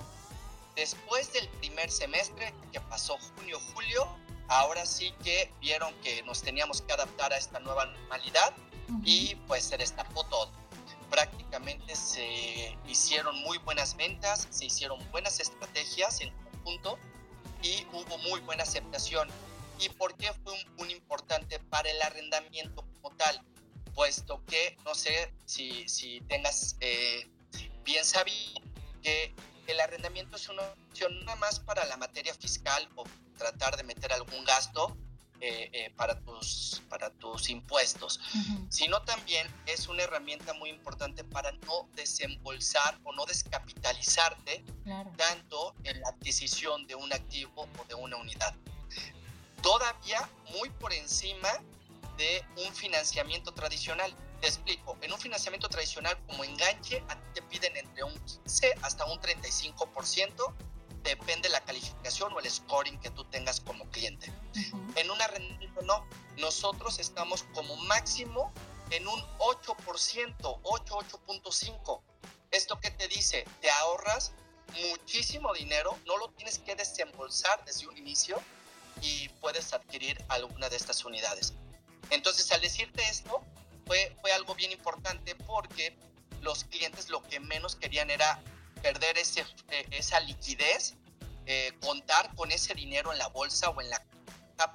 Después 0.80 1.34
del 1.34 1.46
primer 1.60 1.92
semestre, 1.92 2.54
que 2.72 2.80
pasó 2.80 3.18
junio, 3.36 3.60
julio, 3.74 4.08
ahora 4.48 4.86
sí 4.86 5.14
que 5.26 5.52
vieron 5.60 5.94
que 5.96 6.24
nos 6.24 6.42
teníamos 6.42 6.82
que 6.82 6.94
adaptar 6.94 7.34
a 7.34 7.38
esta 7.38 7.60
nueva 7.60 7.86
normalidad 7.86 8.54
y 9.04 9.36
pues 9.46 9.66
se 9.66 9.76
destapó 9.76 10.24
todo. 10.28 10.50
Prácticamente 11.10 11.94
se 11.98 12.78
hicieron 12.88 13.42
muy 13.42 13.58
buenas 13.58 13.98
ventas, 13.98 14.48
se 14.52 14.68
hicieron 14.68 15.00
buenas 15.12 15.42
estrategias 15.42 16.22
en 16.22 16.34
conjunto 16.46 16.98
y 17.62 17.86
hubo 17.92 18.18
muy 18.20 18.40
buena 18.40 18.64
aceptación. 18.64 19.28
¿Y 19.82 19.90
por 19.90 20.16
qué 20.16 20.32
fue 20.46 20.54
un 20.54 20.76
punto 20.78 20.94
importante 20.94 21.60
para 21.60 21.92
el 21.92 22.02
arrendamiento 22.02 22.86
como 22.94 23.14
tal? 23.18 23.44
Puesto 23.94 24.42
que, 24.46 24.78
no 24.86 24.96
sé 24.96 25.34
si, 25.46 25.90
si 25.90 26.22
tengas 26.22 26.78
eh, 26.80 27.28
bien 27.84 28.06
sabido 28.06 28.62
que 29.04 29.36
el 29.72 29.80
arrendamiento 29.80 30.36
es 30.36 30.50
una 30.50 30.64
opción 30.90 31.20
nada 31.26 31.36
más 31.38 31.60
para 31.60 31.86
la 31.86 31.98
materia 31.98 32.34
fiscal 32.34 32.88
o 32.96 33.04
tratar 33.38 33.78
de 33.78 33.84
meter 33.84 34.12
algún 34.12 34.44
gasto 34.44 34.98
eh, 35.42 35.70
eh, 35.72 35.94
para, 35.96 36.20
tus, 36.20 36.82
para 36.90 37.10
tus 37.12 37.50
impuestos, 37.50 38.20
sino 38.68 39.02
también 39.04 39.48
es 39.68 39.88
una 39.88 40.04
herramienta 40.04 40.54
muy 40.54 40.70
importante 40.70 41.24
para 41.24 41.54
no 41.54 41.88
desembolsar 41.96 43.00
o 43.06 43.14
no 43.14 43.26
descapitalizarte 43.26 44.66
tanto 45.16 45.76
en 45.86 46.02
la 46.02 46.10
adquisición 46.10 46.86
de 46.88 46.96
un 46.96 47.14
activo 47.14 47.70
o 47.78 47.86
de 47.86 47.96
una 47.96 48.18
unidad. 48.18 48.54
Todavía 49.62 50.30
muy 50.58 50.70
por 50.72 50.92
encima 50.92 51.50
de 52.18 52.44
un 52.58 52.74
financiamiento 52.76 53.54
tradicional. 53.54 54.14
Te 54.42 54.48
explico, 54.48 54.98
en 55.02 55.12
un 55.12 55.20
financiamiento 55.20 55.68
tradicional 55.68 56.18
como 56.28 56.44
enganche, 56.44 57.04
a 57.10 57.16
ti 57.16 57.28
te 57.34 57.42
piden 57.44 57.76
entre 57.76 58.04
un 58.04 58.14
15 58.14 58.76
hasta 58.82 59.06
un 59.06 59.20
35%, 59.20 60.54
depende 61.04 61.50
la 61.50 61.62
calificación 61.62 62.32
o 62.34 62.40
el 62.40 62.50
scoring 62.50 63.00
que 63.00 63.10
tú 63.10 63.26
tengas 63.26 63.60
como 63.60 63.86
cliente. 63.90 64.32
En 64.96 65.12
un 65.12 65.22
arrendamiento 65.22 65.82
no, 65.82 66.06
nosotros 66.38 67.00
estamos 67.00 67.44
como 67.54 67.76
máximo 67.78 68.54
en 68.92 69.08
un 69.08 69.22
8%, 69.40 70.60
8, 70.64 71.00
8.5. 71.28 72.02
¿Esto 72.52 72.80
qué 72.80 72.92
te 72.92 73.08
dice? 73.08 73.46
Te 73.62 73.70
ahorras 73.70 74.32
muchísimo 74.90 75.54
dinero, 75.54 75.98
no 76.06 76.18
lo 76.18 76.30
tienes 76.30 76.60
que 76.60 76.76
desembolsar 76.76 77.64
desde 77.66 77.88
un 77.88 77.98
inicio 77.98 78.42
y 79.02 79.30
puedes 79.42 79.74
adquirir 79.74 80.24
alguna 80.30 80.70
de 80.70 80.78
estas 80.78 81.04
unidades. 81.06 81.54
Entonces, 82.10 82.52
al 82.52 82.62
decirte 82.62 83.04
esto, 83.08 83.44
fue, 83.90 84.16
fue 84.22 84.32
algo 84.34 84.54
bien 84.54 84.72
importante 84.72 85.34
porque 85.48 85.98
los 86.42 86.64
clientes 86.66 87.10
lo 87.10 87.24
que 87.24 87.40
menos 87.40 87.76
querían 87.76 88.12
era 88.12 88.40
perder 88.84 89.18
ese, 89.18 89.44
eh, 89.72 89.88
esa 89.90 90.20
liquidez, 90.20 90.94
eh, 91.48 91.74
contar 91.82 92.36
con 92.36 92.52
ese 92.52 92.76
dinero 92.76 93.12
en 93.12 93.18
la 93.18 93.28
bolsa 93.30 93.72
o 93.72 93.82
en 93.82 93.90
la 93.90 94.00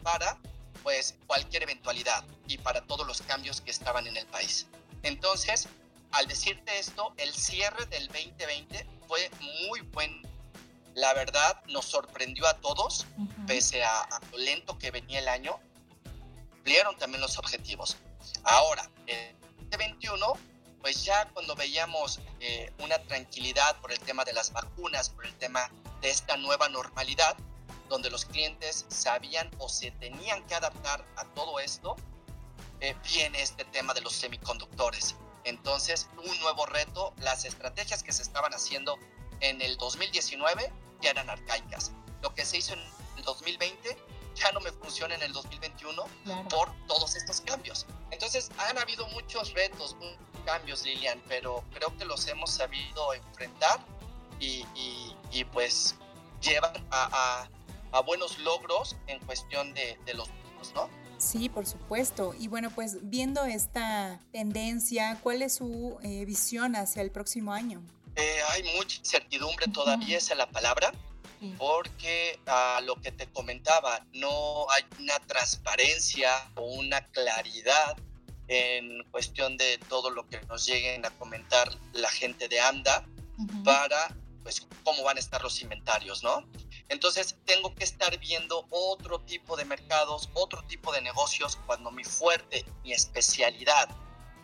para 0.03 0.39
pues 0.83 1.15
cualquier 1.27 1.63
eventualidad 1.63 2.25
y 2.49 2.59
para 2.59 2.81
todos 2.87 3.07
los 3.07 3.23
cambios 3.23 3.61
que 3.61 3.71
estaban 3.71 4.09
en 4.09 4.17
el 4.17 4.27
país. 4.27 4.67
Entonces, 5.05 5.69
al 6.11 6.27
decirte 6.27 6.77
esto, 6.79 7.15
el 7.17 7.33
cierre 7.35 7.87
del 7.87 8.09
2020 8.09 8.85
fue 9.07 9.31
muy 9.69 9.83
buen. 9.83 10.23
La 10.95 11.13
verdad, 11.15 11.63
nos 11.69 11.85
sorprendió 11.85 12.47
a 12.49 12.55
todos, 12.55 13.07
pese 13.47 13.85
a, 13.85 14.01
a, 14.01 14.21
lo 14.33 14.39
lento 14.39 14.77
que 14.79 14.91
venía 14.91 15.19
el 15.19 15.29
año, 15.29 15.61
cumplieron 16.51 16.97
también 16.97 17.21
los 17.21 17.39
objetivos. 17.39 17.99
Ahora, 18.45 18.89
el 19.07 19.37
2021, 19.71 20.33
pues 20.81 21.05
ya 21.05 21.29
cuando 21.33 21.55
veíamos 21.55 22.21
eh, 22.41 22.73
una 22.79 22.99
tranquilidad 22.99 23.81
por 23.81 23.93
el 23.93 23.99
tema 24.01 24.25
de 24.25 24.33
las 24.33 24.53
vacunas, 24.53 25.11
por 25.11 25.27
el 25.27 25.35
tema 25.37 25.71
de 26.01 26.11
esta 26.11 26.37
nueva 26.37 26.69
normalidad, 26.69 27.37
donde 27.89 28.11
los 28.11 28.25
clientes 28.25 28.85
sabían 28.89 29.51
o 29.59 29.69
se 29.69 29.91
tenían 29.93 30.45
que 30.47 30.55
adaptar 30.55 31.05
a 31.17 31.25
todo 31.35 31.59
esto, 31.61 31.97
eh, 32.81 32.95
viene 33.05 33.41
este 33.41 33.65
tema 33.65 33.95
de 33.95 34.01
los 34.01 34.15
semiconductores. 34.15 35.17
Entonces, 35.45 36.09
un 36.19 36.39
nuevo 36.41 36.67
reto, 36.67 37.15
las 37.19 37.45
estrategias 37.45 38.03
que 38.03 38.13
se 38.13 38.23
estaban 38.23 38.53
haciendo 38.53 38.99
en 39.41 39.61
el 39.61 39.77
2019 39.77 40.73
ya 41.01 41.11
eran 41.11 41.31
arcaicas. 41.31 41.93
Lo 42.23 42.35
que 42.35 42.45
se 42.45 42.59
hizo 42.59 42.73
en 42.75 42.81
el 43.17 43.23
2020 43.25 43.97
ya 44.35 44.53
no 44.53 44.61
me 44.61 44.71
funciona 44.73 45.15
en 45.15 45.23
el 45.23 45.33
2021 45.33 46.03
por 46.49 46.73
todos 46.87 47.15
estos 47.17 47.41
cambios. 47.41 47.87
Entonces, 48.11 48.51
han 48.59 48.79
habido 48.79 49.07
muchos 49.09 49.53
retos, 49.53 49.95
muchos 49.97 50.19
cambios, 50.45 50.85
Lilian, 50.85 51.21
pero 51.29 51.65
creo 51.73 51.97
que 51.97 52.05
los 52.05 52.27
hemos 52.29 52.51
sabido 52.51 53.15
enfrentar 53.15 53.81
y, 54.41 54.65
y, 55.33 55.45
pues 55.45 55.95
llevan 56.41 56.73
a, 56.91 57.49
a, 57.93 58.01
buenos 58.01 58.39
logros 58.41 58.97
en 59.07 59.19
cuestión 59.21 59.73
de, 59.75 59.99
de 60.05 60.15
los 60.15 60.29
¿no? 60.75 60.89
Sí, 61.19 61.49
por 61.49 61.67
supuesto. 61.67 62.35
Y 62.39 62.49
bueno, 62.49 62.71
pues 62.71 62.99
viendo 63.03 63.45
esta 63.45 64.21
tendencia, 64.33 65.19
¿cuál 65.23 65.43
es 65.43 65.55
su 65.55 65.99
eh, 66.03 66.25
visión 66.25 66.77
hacia 66.77 67.03
el 67.03 67.11
próximo 67.11 67.53
año? 67.53 67.83
Eh, 68.17 68.39
hay 68.51 68.63
mucha 68.77 68.99
incertidumbre 68.99 69.67
todavía, 69.69 70.19
esa 70.19 70.35
es 70.35 70.39
la 70.39 70.47
palabra 70.47 70.93
porque 71.59 72.41
a 72.47 72.81
lo 72.83 72.97
que 72.97 73.13
te 73.13 73.27
comentaba, 73.29 74.05
no 74.13 74.67
hay 74.71 74.85
una 74.99 75.19
transparencia 75.21 76.51
o 76.57 76.63
una 76.63 77.01
claridad 77.09 77.97
en 78.49 79.03
cuestión 79.11 79.57
de 79.57 79.79
todo 79.89 80.11
lo 80.11 80.29
que 80.29 80.41
nos 80.43 80.67
lleguen 80.67 81.05
a 81.07 81.11
comentar 81.11 81.71
la 81.93 82.11
gente 82.11 82.49
de 82.49 82.61
ANDA 82.61 83.07
para 83.65 84.15
pues 84.43 84.67
cómo 84.85 85.03
van 85.03 85.17
a 85.17 85.21
estar 85.21 85.43
los 85.43 85.63
inventarios, 85.63 86.23
¿no? 86.23 86.47
Entonces 86.91 87.37
tengo 87.47 87.75
que 87.75 87.85
estar 87.85 88.17
viendo 88.19 88.67
otro 88.71 89.19
tipo 89.21 89.57
de 89.57 89.65
mercados, 89.65 90.29
otro 90.35 90.63
tipo 90.65 90.93
de 90.93 91.01
negocios 91.01 91.57
cuando 91.67 91.91
mi 91.91 92.05
fuerte, 92.05 92.65
mi 92.85 92.93
especialidad 92.93 93.89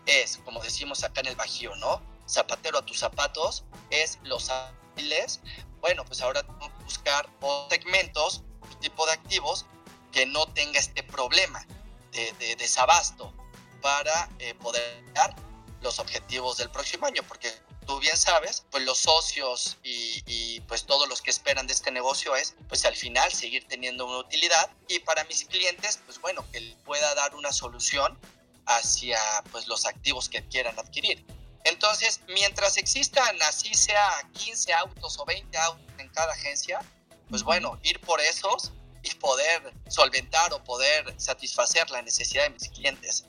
es, 0.07 0.39
como 0.39 0.63
decimos 0.63 1.05
acá 1.05 1.21
en 1.21 1.29
el 1.29 1.37
Bajío, 1.37 1.77
¿no? 1.77 2.03
Zapatero 2.27 2.79
a 2.79 2.87
tus 2.87 2.99
zapatos, 2.99 3.65
es 3.91 4.19
los 4.25 4.49
hábiles, 4.49 5.41
bueno, 5.81 6.05
pues 6.05 6.21
ahora 6.21 6.43
tengo 6.43 6.59
que 6.79 6.85
buscar 6.85 7.29
segmentos, 7.69 8.43
tipo 8.81 9.07
de 9.07 9.13
activos 9.13 9.67
que 10.13 10.27
no 10.27 10.47
tenga 10.53 10.79
este 10.79 11.03
problema 11.03 11.65
de, 12.13 12.57
desabasto 12.57 13.33
para 13.81 14.29
eh, 14.39 14.55
poder 14.55 15.05
dar 15.15 15.35
los 15.83 15.99
objetivos 15.99 16.59
del 16.59 16.71
próximo 16.71 17.07
año, 17.07 17.23
porque 17.27 17.51
tú 17.87 17.99
bien 18.01 18.17
sabes, 18.17 18.65
pues 18.71 18.85
los 18.85 18.99
socios 18.99 19.79
y, 19.83 20.23
y, 20.27 20.61
pues 20.61 20.85
todos 20.85 21.09
los 21.09 21.23
que 21.23 21.31
esperan 21.31 21.67
de 21.67 21.73
este 21.73 21.91
negocio 21.91 22.37
es, 22.37 22.55
pues 22.69 22.85
al 22.85 22.97
final 22.97 23.33
seguir 23.33 23.67
teniendo 23.67 24.07
una 24.07 24.19
utilidad 24.19 24.71
y 24.89 24.99
para 25.01 25.25
mis 25.25 25.45
clientes, 25.45 26.01
pues 26.05 26.21
bueno, 26.21 26.45
que 26.53 26.77
pueda 26.85 27.15
dar 27.15 27.35
una 27.35 27.53
solución 27.53 28.19
hacia 28.67 29.19
pues 29.51 29.67
los 29.69 29.87
activos 29.87 30.29
que 30.29 30.47
quieran 30.49 30.79
adquirir. 30.79 31.25
Entonces, 31.65 32.21
mientras 32.29 32.77
existan 32.77 33.41
así 33.43 33.75
sea 33.75 34.11
15 34.33 34.73
autos 34.75 35.19
o 35.19 35.25
20 35.25 35.57
autos 35.59 35.85
en 35.99 36.09
cada 36.09 36.33
agencia, 36.33 36.81
pues 37.29 37.43
bueno, 37.43 37.79
ir 37.83 38.01
por 38.01 38.21
esos 38.21 38.73
y 39.03 39.15
poder 39.15 39.73
solventar 39.89 40.53
o 40.53 40.63
poder 40.65 41.15
satisfacer 41.19 41.91
la 41.91 42.03
necesidad 42.03 42.45
de 42.45 42.51
mis 42.51 42.69
clientes. 42.69 43.25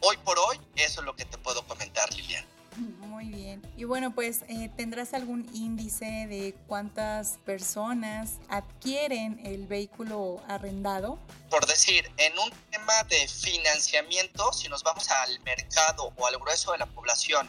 Hoy 0.00 0.16
por 0.18 0.38
hoy, 0.38 0.60
eso 0.76 1.00
es 1.00 1.06
lo 1.06 1.14
que 1.14 1.24
te 1.24 1.38
puedo 1.38 1.66
comentar, 1.66 2.12
Lilian. 2.14 2.44
Muy 2.76 3.26
bien. 3.26 3.62
Y 3.76 3.84
bueno, 3.84 4.14
pues 4.14 4.42
eh, 4.48 4.70
tendrás 4.76 5.12
algún 5.12 5.48
índice 5.54 6.04
de 6.04 6.54
cuántas 6.66 7.38
personas 7.44 8.38
adquieren 8.48 9.40
el 9.44 9.66
vehículo 9.66 10.42
arrendado. 10.48 11.18
Por 11.50 11.66
decir, 11.66 12.10
en 12.16 12.32
un 12.38 12.50
tema 12.70 13.02
de 13.10 13.28
financiamiento, 13.28 14.52
si 14.52 14.68
nos 14.68 14.82
vamos 14.82 15.10
al 15.10 15.38
mercado 15.40 16.12
o 16.16 16.26
al 16.26 16.38
grueso 16.38 16.72
de 16.72 16.78
la 16.78 16.86
población, 16.86 17.48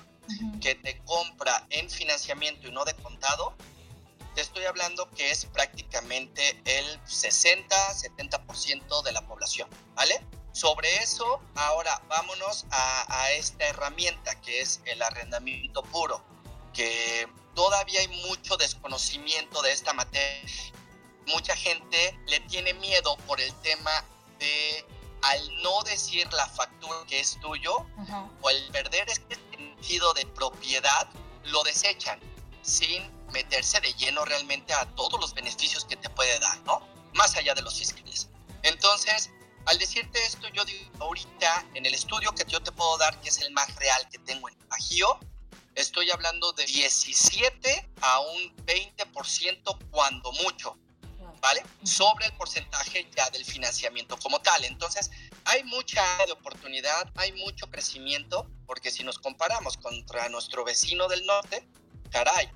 que 0.64 0.74
te 0.76 0.98
compra 1.04 1.68
en 1.72 1.90
financiamiento 1.90 2.70
y 2.70 2.72
no 2.72 2.86
de 2.86 2.94
contado, 2.96 3.54
te 4.34 4.40
estoy 4.40 4.64
hablando 4.64 5.12
que 5.12 5.30
es 5.30 5.46
prácticamente 5.48 6.58
el 6.64 7.04
60-70% 7.04 9.04
de 9.04 9.12
la 9.12 9.28
población, 9.28 9.68
¿vale? 9.94 10.26
Sobre 10.54 10.96
eso, 10.98 11.42
ahora 11.56 12.02
vámonos 12.08 12.66
a, 12.72 13.30
esta 13.32 13.66
herramienta 13.66 14.40
que 14.42 14.62
es 14.62 14.80
el 14.86 15.02
arrendamiento 15.02 15.84
puro, 15.84 16.24
que 16.74 17.28
todavía 17.56 18.00
hay 18.00 18.08
mucho 18.30 18.56
desconocimiento 18.56 19.62
de 19.64 19.74
esta 19.74 19.92
materia. 19.92 20.50
Mucha 21.28 21.58
gente 21.58 22.18
le 22.28 22.40
tiene 22.42 22.74
miedo 22.76 23.18
por 23.28 23.42
el 23.42 23.54
tema 23.62 24.06
de 24.40 24.86
al 25.24 25.64
no 25.64 25.82
decir 25.84 26.32
la 26.34 26.48
factura 26.48 27.00
que 27.08 27.20
es 27.20 27.40
tuyo 27.40 27.86
o 28.42 28.48
al 28.48 28.68
perder 28.72 29.10
este 29.10 29.38
sentido 29.84 30.14
de 30.14 30.26
propiedad, 30.28 31.10
lo 31.46 31.62
desechan 31.64 32.18
sin 32.62 33.04
meterse 33.34 33.82
de 33.82 33.92
lleno 33.96 34.24
realmente 34.24 34.74
a 34.74 34.86
todos 34.96 35.20
los 35.20 35.34
beneficios 35.34 35.84
que 35.84 35.98
te 35.98 36.10
puede 36.10 36.40
dar, 36.40 36.58
¿no? 36.62 36.88
Más 37.14 37.36
allá 37.36 37.54
de 37.54 37.62
los 37.62 37.78
fiscales. 37.78 38.30
Entonces, 38.62 39.30
al 39.66 39.78
decirte 39.78 40.24
esto, 40.26 40.48
yo 40.54 40.64
digo, 40.64 40.90
ahorita 41.00 41.66
en 41.74 41.86
el 41.86 41.94
estudio 41.94 42.32
que 42.34 42.46
yo 42.50 42.62
te 42.62 42.72
puedo 42.72 42.98
dar, 42.98 43.20
que 43.20 43.28
es 43.28 43.40
el 43.40 43.52
más 43.52 43.76
real 43.76 44.08
que 44.10 44.20
tengo 44.20 44.48
en 44.48 44.58
Bajío, 44.70 45.20
estoy 45.76 46.10
hablando 46.12 46.54
de 46.54 46.66
17 46.66 47.90
a 48.02 48.20
un 48.22 48.56
20% 48.66 49.90
cuando 49.92 50.32
mucho, 50.44 50.78
¿vale? 51.42 51.62
Sobre 51.84 52.28
el 52.28 52.34
porcentaje 52.38 53.06
ya 53.14 53.30
del 53.32 53.44
financiamiento 53.44 54.18
como 54.18 54.40
tal. 54.40 54.64
Entonces, 54.64 55.12
hay 55.44 55.62
mucha 55.66 56.02
oportunidad, 56.32 57.12
hay 57.16 57.34
mucho 57.34 57.70
crecimiento, 57.70 58.48
porque 58.74 58.90
si 58.90 59.04
nos 59.04 59.20
comparamos 59.20 59.78
contra 59.78 60.28
nuestro 60.30 60.66
vecino 60.66 61.08
del 61.08 61.24
norte, 61.28 61.64
caray, 62.10 62.50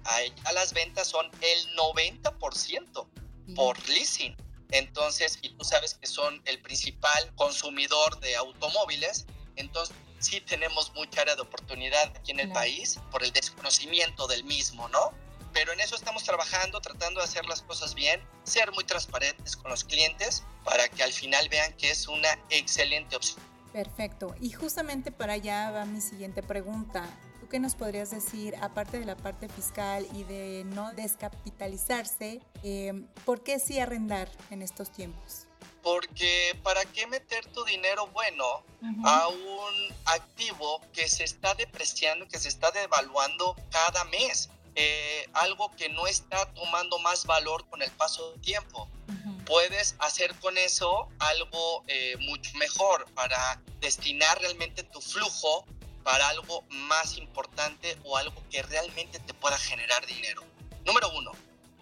a 0.45 0.51
las 0.51 0.73
ventas 0.73 1.09
son 1.09 1.29
el 1.41 1.75
90% 1.75 3.07
por 3.55 3.87
leasing. 3.87 4.35
Entonces, 4.71 5.37
y 5.43 5.49
tú 5.49 5.63
sabes 5.63 5.93
que 5.93 6.07
son 6.07 6.41
el 6.45 6.59
principal 6.63 7.31
consumidor 7.35 8.19
de 8.19 8.35
automóviles, 8.35 9.27
entonces 9.57 9.95
sí 10.17 10.41
tenemos 10.41 10.91
mucha 10.95 11.21
área 11.21 11.35
de 11.35 11.43
oportunidad 11.43 12.11
aquí 12.17 12.31
en 12.31 12.39
el 12.39 12.51
país 12.51 12.99
por 13.11 13.23
el 13.23 13.31
desconocimiento 13.31 14.25
del 14.25 14.43
mismo, 14.43 14.89
¿no? 14.89 15.13
Pero 15.53 15.71
en 15.71 15.79
eso 15.81 15.95
estamos 15.95 16.23
trabajando, 16.23 16.81
tratando 16.81 17.19
de 17.19 17.25
hacer 17.25 17.45
las 17.45 17.61
cosas 17.61 17.93
bien, 17.93 18.27
ser 18.43 18.71
muy 18.71 18.85
transparentes 18.85 19.55
con 19.55 19.69
los 19.69 19.83
clientes 19.83 20.43
para 20.63 20.89
que 20.89 21.03
al 21.03 21.13
final 21.13 21.47
vean 21.49 21.73
que 21.73 21.91
es 21.91 22.07
una 22.07 22.39
excelente 22.49 23.15
opción. 23.15 23.45
Perfecto. 23.77 24.33
Y 24.41 24.49
justamente 24.49 25.11
para 25.11 25.33
allá 25.33 25.69
va 25.69 25.85
mi 25.85 26.01
siguiente 26.01 26.41
pregunta. 26.41 27.07
¿Qué 27.51 27.59
nos 27.59 27.75
podrías 27.75 28.09
decir, 28.09 28.55
aparte 28.59 28.97
de 28.97 29.05
la 29.05 29.15
parte 29.15 29.47
fiscal 29.49 30.07
y 30.15 30.23
de 30.23 30.63
no 30.65 30.93
descapitalizarse, 30.93 32.41
eh, 32.63 33.05
por 33.23 33.43
qué 33.43 33.59
sí 33.59 33.77
arrendar 33.79 34.31
en 34.49 34.63
estos 34.63 34.91
tiempos? 34.91 35.45
Porque 35.83 36.59
¿para 36.63 36.85
qué 36.85 37.05
meter 37.05 37.45
tu 37.53 37.63
dinero 37.65 38.07
bueno 38.07 38.63
a 39.05 39.27
un 39.27 39.95
activo 40.05 40.81
que 40.91 41.07
se 41.07 41.23
está 41.23 41.53
depreciando, 41.53 42.27
que 42.27 42.39
se 42.39 42.49
está 42.49 42.71
devaluando 42.71 43.55
cada 43.69 44.05
mes? 44.05 44.49
Eh, 44.73 45.29
algo 45.33 45.69
que 45.75 45.89
no 45.89 46.07
está 46.07 46.51
tomando 46.53 46.97
más 46.97 47.27
valor 47.27 47.69
con 47.69 47.83
el 47.83 47.91
paso 47.91 48.31
del 48.31 48.41
tiempo. 48.41 48.89
Puedes 49.47 49.95
hacer 49.99 50.35
con 50.39 50.57
eso 50.57 51.07
algo 51.19 51.83
eh, 51.87 52.17
mucho 52.19 52.51
mejor 52.57 53.09
para 53.13 53.61
destinar 53.79 54.37
realmente 54.41 54.83
tu 54.83 54.99
flujo 54.99 55.65
para 56.03 56.27
algo 56.27 56.65
más 56.69 57.17
importante 57.17 57.97
o 58.03 58.17
algo 58.17 58.43
que 58.51 58.61
realmente 58.63 59.19
te 59.19 59.33
pueda 59.33 59.57
generar 59.57 60.05
dinero. 60.05 60.43
Número 60.85 61.09
uno. 61.11 61.31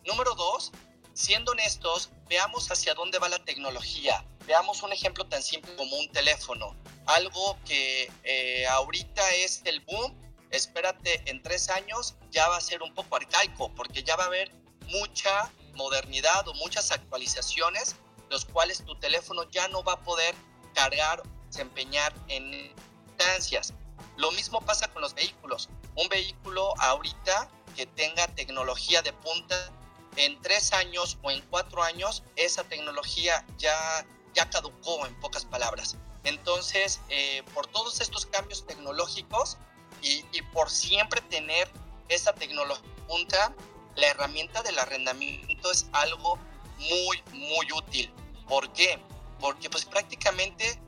Número 0.05 0.35
dos, 0.35 0.71
siendo 1.13 1.53
honestos, 1.53 2.11
veamos 2.29 2.69
hacia 2.69 2.93
dónde 2.93 3.17
va 3.17 3.29
la 3.29 3.43
tecnología. 3.43 4.23
Veamos 4.45 4.83
un 4.83 4.93
ejemplo 4.93 5.25
tan 5.25 5.41
simple 5.41 5.75
como 5.75 5.95
un 5.97 6.11
teléfono. 6.11 6.75
Algo 7.07 7.57
que 7.65 8.11
eh, 8.23 8.67
ahorita 8.67 9.27
es 9.37 9.61
el 9.65 9.79
boom. 9.81 10.13
Espérate, 10.51 11.23
en 11.25 11.41
tres 11.41 11.69
años 11.69 12.15
ya 12.29 12.47
va 12.47 12.57
a 12.57 12.61
ser 12.61 12.83
un 12.83 12.93
poco 12.93 13.15
arcaico 13.15 13.73
porque 13.73 14.03
ya 14.03 14.15
va 14.15 14.25
a 14.25 14.27
haber 14.27 14.51
mucha 14.87 15.51
modernidad 15.75 16.47
o 16.47 16.53
muchas 16.55 16.91
actualizaciones, 16.91 17.95
los 18.29 18.45
cuales 18.45 18.83
tu 18.83 18.95
teléfono 18.95 19.43
ya 19.51 19.67
no 19.67 19.83
va 19.83 19.93
a 19.93 20.03
poder 20.03 20.35
cargar, 20.73 21.23
desempeñar 21.47 22.13
en 22.27 22.73
instancias. 23.07 23.73
Lo 24.17 24.31
mismo 24.31 24.61
pasa 24.61 24.87
con 24.87 25.01
los 25.01 25.13
vehículos. 25.13 25.69
Un 25.95 26.07
vehículo 26.09 26.73
ahorita 26.79 27.49
que 27.75 27.85
tenga 27.85 28.27
tecnología 28.27 29.01
de 29.01 29.13
punta, 29.13 29.71
en 30.17 30.41
tres 30.41 30.71
años 30.71 31.17
o 31.23 31.31
en 31.31 31.41
cuatro 31.49 31.83
años, 31.83 32.23
esa 32.35 32.63
tecnología 32.63 33.45
ya, 33.57 34.05
ya 34.33 34.49
caducó, 34.49 35.05
en 35.05 35.13
pocas 35.19 35.45
palabras. 35.45 35.97
Entonces, 36.23 37.01
eh, 37.09 37.43
por 37.53 37.67
todos 37.67 37.99
estos 37.99 38.25
cambios 38.25 38.65
tecnológicos 38.65 39.57
y, 40.01 40.25
y 40.31 40.41
por 40.53 40.69
siempre 40.69 41.21
tener 41.21 41.69
esa 42.07 42.33
tecnología 42.33 42.89
punta, 43.07 43.53
la 43.95 44.07
herramienta 44.07 44.61
del 44.63 44.77
arrendamiento 44.79 45.71
es 45.71 45.87
algo 45.93 46.37
muy, 46.77 47.23
muy 47.33 47.71
útil. 47.71 48.11
¿Por 48.47 48.71
qué? 48.73 48.99
Porque 49.39 49.69
pues 49.69 49.85
prácticamente 49.85 50.79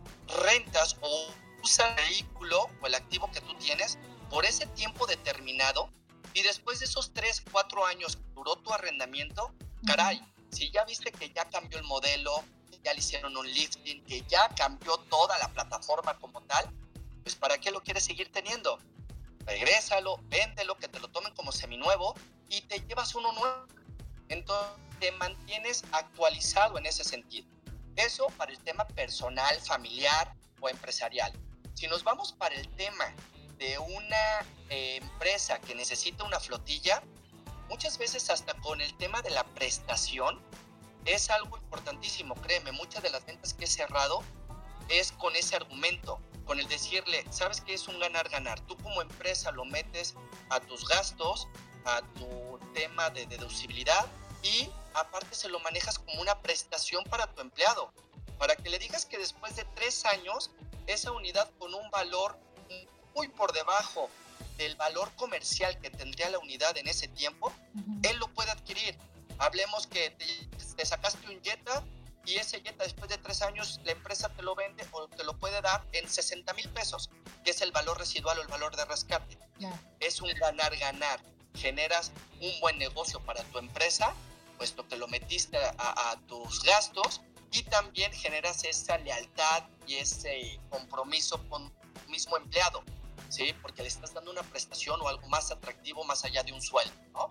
rentas 0.43 0.98
o 1.02 1.28
usa 1.63 1.88
el 1.89 1.96
vehículo 1.96 2.70
o 2.82 2.88
el 2.88 2.96
activo 2.96 3.32
que 3.32 3.41
tú 3.41 3.54
tienes 3.56 3.98
por 4.30 4.46
ese 4.46 4.65
tiempo 4.67 5.06
determinado 5.08 5.89
y 6.34 6.43
después 6.43 6.80
de 6.80 6.86
esos 6.86 7.13
3, 7.13 7.43
4 7.52 7.86
años 7.86 8.17
que 8.17 8.24
duró 8.36 8.58
tu 8.58 8.72
arrendamiento, 8.74 9.52
caray, 9.86 10.22
si 10.52 10.70
ya 10.72 10.84
viste 10.86 11.12
que 11.12 11.32
ya 11.32 11.46
cambió 11.50 11.80
el 11.80 11.84
modelo, 11.86 12.43
que 12.70 12.80
ya 12.84 12.93
le 12.93 13.00
hicieron 13.00 13.36
un 13.36 13.48
lifting, 13.52 14.04
que 14.06 14.24
ya 14.28 14.48
cambió 14.50 14.98
toda 15.10 15.38
la 15.39 15.48
plataforma 15.48 16.17
como 16.20 16.41
tal, 16.41 16.70
pues 17.24 17.36
¿para 17.36 17.58
qué 17.58 17.72
lo 17.72 17.82
quieres 17.82 18.06
seguir 18.06 18.32
teniendo? 18.32 18.80
Regrésalo, 19.46 20.20
véndelo, 20.24 20.78
que 20.78 20.88
te 20.88 21.00
lo 21.00 21.08
tomen 21.08 21.34
como 21.34 21.52
seminuevo 21.52 22.13
y 22.50 22.62
te 22.62 22.80
llevas 22.82 23.16
uno 23.16 23.32
nuevo. 23.34 23.68
Entonces 24.30 24.88
te 25.00 25.12
mantienes 25.14 25.84
actualizado 25.92 26.78
en 26.78 26.86
ese 26.86 27.04
sentido. 27.04 27.48
Eso 27.96 28.28
para 28.38 28.52
el 28.52 28.60
tema 28.60 28.86
personal, 28.88 29.60
familiar 29.62 30.34
o 30.60 30.70
empresarial. 30.70 31.32
Si 31.74 31.88
nos 31.88 32.04
vamos 32.04 32.34
para 32.34 32.56
el 32.56 32.68
tema 32.76 33.06
de 33.58 33.78
una 33.80 34.46
eh, 34.70 34.98
empresa 34.98 35.60
que 35.60 35.76
necesita 35.76 36.24
una 36.24 36.40
flotilla, 36.40 37.02
muchas 37.70 37.98
veces 37.98 38.30
hasta 38.30 38.54
con 38.56 38.82
el 38.82 38.96
tema 38.98 39.22
de 39.22 39.32
la 39.32 39.44
prestación 39.44 40.40
es 41.06 41.30
algo 41.30 41.58
importantísimo, 41.58 42.36
créeme, 42.36 42.72
muchas 42.72 43.02
de 43.02 43.10
las 43.10 43.26
ventas 43.26 43.54
que 43.54 43.66
he 43.66 43.68
cerrado 43.68 44.24
es 44.90 45.12
con 45.14 45.36
ese 45.36 45.56
argumento, 45.56 46.20
con 46.46 46.60
el 46.60 46.68
decirle, 46.68 47.26
sabes 47.30 47.62
que 47.62 47.74
es 47.74 47.88
un 47.88 48.00
ganar-ganar, 48.00 48.60
tú 48.62 48.78
como 48.78 49.02
empresa 49.02 49.52
lo 49.52 49.66
metes 49.66 50.16
a 50.50 50.60
tus 50.60 50.88
gastos, 50.88 51.48
a 51.88 52.02
tu 52.17 52.60
tema 52.73 53.10
de 53.10 53.26
deducibilidad 53.26 54.06
y 54.43 54.69
aparte 54.93 55.36
se 55.36 55.50
lo 55.50 55.60
manejas 55.62 56.00
como 56.00 56.21
una 56.21 56.39
prestación 56.41 57.04
para 57.06 57.28
tu 57.28 57.41
empleado, 57.41 57.91
para 58.38 58.56
que 58.56 58.69
le 58.69 58.78
digas 58.78 59.06
que 59.06 59.17
después 59.17 59.56
de 59.56 59.65
tres 59.76 60.06
años 60.06 60.52
esa 60.86 61.12
unidad 61.12 61.50
con 61.58 61.73
un 61.73 61.89
valor 61.89 62.38
muy 63.15 63.28
por 63.30 63.52
debajo 63.52 64.10
del 64.58 64.76
valor 64.76 65.12
comercial 65.15 65.80
que 65.80 65.89
tendría 65.89 66.30
la 66.30 66.39
unidad 66.39 66.78
en 66.78 66.88
ese 66.88 67.08
tiempo, 67.08 67.52
él 68.04 68.17
lo 68.17 68.28
puede 68.30 68.52
adquirir. 68.52 68.97
Hablemos 69.39 69.88
que 69.88 70.12
te, 70.12 70.86
sacaste 70.86 71.28
un 71.28 71.41
Jetta 71.41 71.84
y 72.26 72.36
ese 72.36 72.62
Jetta 72.62 72.84
después 72.84 73.10
de 73.10 73.17
tres 73.17 73.41
años 73.41 73.80
la 73.84 73.91
empresa 73.91 74.30
te 74.30 74.41
lo 74.41 74.56
vende 74.56 74.86
o 74.91 75.08
te 75.08 75.23
lo 75.23 75.38
puede 75.38 75.62
dar 75.62 75.84
en 75.93 76.10
60 76.10 76.54
mil 76.54 76.69
pesos, 76.69 77.10
que 77.43 77.52
es 77.52 77.62
el 77.62 77.71
valor 77.71 77.97
residual 77.97 78.38
o 78.39 78.41
el 78.41 78.47
valor 78.47 78.76
de 78.76 78.86
rescate. 78.86 79.38
Es 80.00 80.21
un 80.21 80.30
ganar-ganar. 80.34 81.19
Generas 81.58 82.12
un 82.39 82.60
buen 82.60 82.78
negocio 82.78 83.20
para 83.22 83.43
tu 83.46 83.60
empresa, 83.60 84.13
puesto 84.58 84.88
que 84.88 84.96
lo 84.96 85.08
metiste 85.08 85.58
a, 85.58 86.12
a 86.12 86.20
tus 86.28 86.63
gastos 86.63 87.22
y 87.52 87.63
también 87.63 88.12
generas 88.12 88.63
esa 88.63 88.98
lealtad 88.98 89.63
y 89.86 89.96
ese 89.96 90.60
compromiso 90.70 91.41
con 91.50 91.70
tu 91.72 92.10
mismo 92.10 92.38
empleado, 92.38 92.84
¿sí? 93.30 93.54
Porque 93.62 93.82
le 93.82 93.88
estás 93.88 94.13
dando 94.13 94.32
una 94.32 94.43
prestación 94.43 95.00
o 95.02 95.08
algo 95.08 95.28
más 95.28 95.52
atractivo 95.52 96.04
más 96.04 96.26
allá 96.26 96.43
de 96.43 96.54
un 96.54 96.62
sueldo, 96.62 96.93
¿no? 97.13 97.30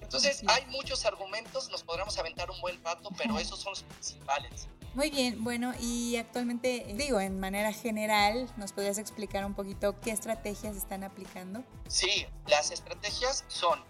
Entonces, 0.00 0.42
hay 0.46 0.66
muchos 0.66 1.06
argumentos, 1.06 1.70
nos 1.70 1.82
podremos 1.82 2.18
aventar 2.18 2.50
un 2.50 2.60
buen 2.60 2.82
rato, 2.84 3.08
pero 3.16 3.38
esos 3.38 3.60
son 3.60 3.70
los 3.70 3.82
principales. 3.82 4.68
Muy 4.94 5.10
bien, 5.10 5.42
bueno, 5.42 5.72
y 5.80 6.16
actualmente, 6.16 6.84
digo, 6.96 7.18
en 7.18 7.40
manera 7.40 7.72
general, 7.72 8.50
¿nos 8.58 8.72
podrías 8.72 8.98
explicar 8.98 9.44
un 9.46 9.54
poquito 9.54 9.98
qué 10.00 10.10
estrategias 10.10 10.76
están 10.76 11.02
aplicando? 11.02 11.64
Sí, 11.88 12.26
las 12.46 12.70
estrategias 12.70 13.44
son 13.48 13.82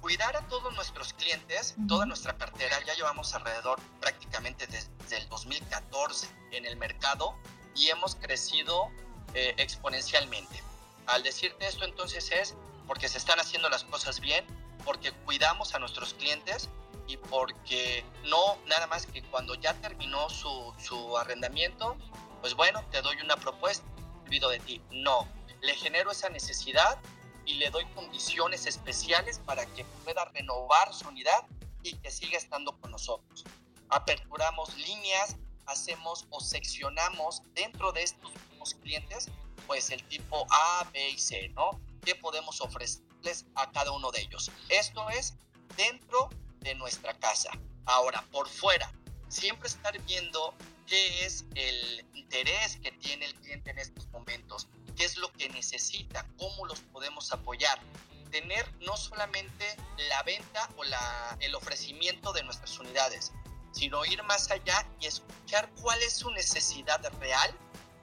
cuidar 0.00 0.36
a 0.36 0.40
todos 0.48 0.74
nuestros 0.74 1.12
clientes, 1.12 1.74
toda 1.86 2.06
nuestra 2.06 2.36
cartera, 2.36 2.76
ya 2.86 2.94
llevamos 2.94 3.34
alrededor 3.34 3.78
prácticamente 4.00 4.66
desde 4.66 5.18
el 5.18 5.28
2014 5.28 6.28
en 6.52 6.64
el 6.66 6.76
mercado 6.76 7.34
y 7.74 7.88
hemos 7.88 8.14
crecido 8.14 8.90
eh, 9.34 9.54
exponencialmente. 9.58 10.62
Al 11.06 11.22
decirte 11.22 11.66
esto 11.66 11.84
entonces 11.84 12.30
es 12.32 12.54
porque 12.86 13.08
se 13.08 13.18
están 13.18 13.38
haciendo 13.40 13.68
las 13.68 13.84
cosas 13.84 14.20
bien, 14.20 14.44
porque 14.84 15.12
cuidamos 15.12 15.74
a 15.74 15.78
nuestros 15.78 16.14
clientes 16.14 16.68
y 17.10 17.16
porque 17.16 18.04
no 18.26 18.56
nada 18.66 18.86
más 18.86 19.04
que 19.04 19.20
cuando 19.22 19.56
ya 19.56 19.74
terminó 19.74 20.30
su, 20.30 20.72
su 20.78 21.18
arrendamiento, 21.18 21.96
pues 22.40 22.54
bueno, 22.54 22.84
te 22.92 23.02
doy 23.02 23.16
una 23.20 23.36
propuesta, 23.36 23.84
olvido 24.22 24.48
de 24.48 24.60
ti. 24.60 24.80
No, 24.92 25.26
le 25.60 25.74
genero 25.74 26.12
esa 26.12 26.28
necesidad 26.28 27.00
y 27.44 27.54
le 27.54 27.68
doy 27.70 27.84
condiciones 27.96 28.66
especiales 28.66 29.40
para 29.40 29.66
que 29.66 29.84
pueda 30.04 30.24
renovar 30.26 30.94
su 30.94 31.08
unidad 31.08 31.44
y 31.82 31.96
que 31.96 32.12
siga 32.12 32.38
estando 32.38 32.78
con 32.80 32.92
nosotros. 32.92 33.44
Aperturamos 33.88 34.76
líneas, 34.76 35.36
hacemos 35.66 36.26
o 36.30 36.40
seccionamos 36.40 37.42
dentro 37.54 37.90
de 37.90 38.04
estos 38.04 38.32
mismos 38.50 38.74
clientes, 38.74 39.28
pues 39.66 39.90
el 39.90 40.02
tipo 40.04 40.46
A, 40.48 40.88
B 40.92 41.10
y 41.10 41.18
C, 41.18 41.48
¿no? 41.56 41.80
¿Qué 42.04 42.14
podemos 42.14 42.60
ofrecerles 42.60 43.46
a 43.56 43.68
cada 43.72 43.90
uno 43.90 44.12
de 44.12 44.20
ellos? 44.20 44.52
Esto 44.68 45.10
es 45.10 45.34
dentro 45.76 46.30
de 46.60 46.74
nuestra 46.74 47.14
casa. 47.14 47.50
Ahora, 47.86 48.24
por 48.30 48.48
fuera, 48.48 48.92
siempre 49.28 49.68
estar 49.68 49.98
viendo 50.02 50.54
qué 50.86 51.24
es 51.24 51.44
el 51.54 52.06
interés 52.14 52.78
que 52.82 52.92
tiene 52.92 53.26
el 53.26 53.34
cliente 53.34 53.70
en 53.70 53.78
estos 53.78 54.06
momentos, 54.08 54.68
qué 54.96 55.04
es 55.04 55.16
lo 55.16 55.32
que 55.32 55.48
necesita, 55.48 56.26
cómo 56.38 56.66
los 56.66 56.80
podemos 56.80 57.32
apoyar. 57.32 57.78
Tener 58.30 58.64
no 58.80 58.96
solamente 58.96 59.76
la 60.08 60.22
venta 60.22 60.68
o 60.76 60.84
la, 60.84 61.36
el 61.40 61.54
ofrecimiento 61.54 62.32
de 62.32 62.44
nuestras 62.44 62.78
unidades, 62.78 63.32
sino 63.72 64.04
ir 64.04 64.22
más 64.24 64.50
allá 64.50 64.86
y 65.00 65.06
escuchar 65.06 65.68
cuál 65.80 66.00
es 66.02 66.14
su 66.14 66.30
necesidad 66.30 67.00
real 67.18 67.56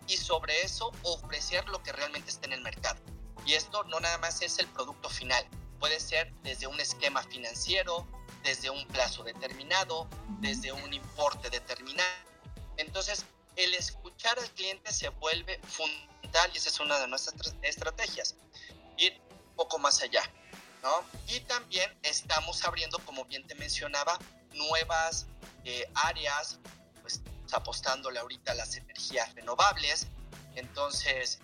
y 0.07 0.17
sobre 0.17 0.61
eso 0.61 0.91
ofrecer 1.03 1.67
lo 1.69 1.81
que 1.83 1.91
realmente 1.91 2.29
está 2.29 2.47
en 2.47 2.53
el 2.53 2.61
mercado. 2.61 2.99
Y 3.45 3.53
esto 3.53 3.83
no 3.85 3.99
nada 3.99 4.17
más 4.17 4.41
es 4.41 4.59
el 4.59 4.67
producto 4.67 5.09
final, 5.09 5.45
puede 5.79 5.99
ser 5.99 6.33
desde 6.43 6.67
un 6.67 6.79
esquema 6.79 7.23
financiero, 7.23 8.07
desde 8.43 8.69
un 8.69 8.85
plazo 8.87 9.23
determinado, 9.23 10.07
desde 10.39 10.71
un 10.71 10.93
importe 10.93 11.49
determinado. 11.49 12.09
Entonces, 12.77 13.25
el 13.55 13.73
escuchar 13.73 14.37
al 14.39 14.49
cliente 14.51 14.91
se 14.93 15.09
vuelve 15.09 15.59
fundamental 15.67 16.51
y 16.53 16.57
esa 16.57 16.69
es 16.69 16.79
una 16.79 16.99
de 16.99 17.07
nuestras 17.07 17.55
estrategias. 17.61 18.35
Ir 18.97 19.19
un 19.49 19.55
poco 19.55 19.79
más 19.79 20.01
allá. 20.01 20.23
¿no? 20.83 21.03
Y 21.27 21.39
también 21.41 21.91
estamos 22.03 22.63
abriendo, 22.63 22.99
como 22.99 23.25
bien 23.25 23.45
te 23.47 23.55
mencionaba, 23.55 24.17
nuevas 24.53 25.27
eh, 25.65 25.89
áreas, 25.95 26.59
pues 27.01 27.21
apostándole 27.51 28.19
ahorita 28.19 28.51
a 28.51 28.55
las 28.55 28.75
energías 28.75 29.33
renovables. 29.35 30.07
Entonces, 30.55 31.39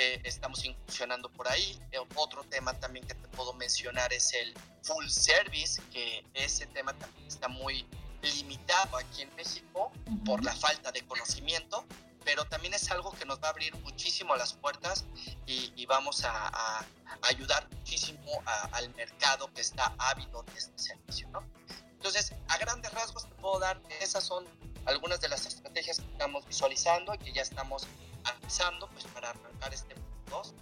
eh, 0.00 0.20
estamos 0.22 0.64
incursionando 0.64 1.28
por 1.28 1.48
ahí. 1.48 1.76
Eh, 1.90 1.98
otro 2.14 2.44
tema 2.44 2.72
también 2.74 3.04
que 3.04 3.14
te 3.14 3.26
puedo 3.30 3.52
mencionar 3.54 4.12
es 4.12 4.32
el 4.32 4.54
full 4.82 5.08
service, 5.08 5.82
que 5.92 6.24
ese 6.34 6.66
tema 6.66 6.92
también 6.92 7.26
está 7.26 7.48
muy 7.48 7.84
limitado 8.22 8.96
aquí 8.96 9.22
en 9.22 9.34
México 9.34 9.90
por 10.24 10.44
la 10.44 10.54
falta 10.54 10.92
de 10.92 11.02
conocimiento, 11.02 11.84
pero 12.24 12.44
también 12.44 12.74
es 12.74 12.88
algo 12.92 13.10
que 13.10 13.24
nos 13.24 13.42
va 13.42 13.48
a 13.48 13.50
abrir 13.50 13.74
muchísimo 13.78 14.36
las 14.36 14.52
puertas 14.52 15.04
y, 15.46 15.84
vamos 15.86 16.22
a, 16.24 16.86
ayudar 17.22 17.68
muchísimo 17.70 18.40
al 18.70 18.94
mercado 18.94 19.52
que 19.52 19.62
está 19.62 19.96
ávido 19.98 20.44
de 20.44 20.58
este 20.58 20.78
servicio. 20.78 21.28
¿no? 21.30 21.42
Entonces, 21.90 22.34
a 22.46 22.56
grandes 22.58 22.92
rasgos 22.92 23.28
te 23.28 23.34
puedo 23.34 23.58
dar, 23.58 23.80
esas 24.00 24.22
son 24.22 24.44
algunas 24.84 25.20
de 25.20 25.28
las 25.28 25.44
estrategias 25.44 25.98
que 25.98 26.06
estamos 26.12 26.46
visualizando 26.46 27.14
y 27.14 27.18
que 27.18 27.32
ya 27.32 27.42
estamos 27.42 27.88
analizando 28.30 28.88
pues, 28.88 29.04
para 29.06 29.30
arrancar 29.30 29.74
este 29.74 29.94
2 30.30 30.54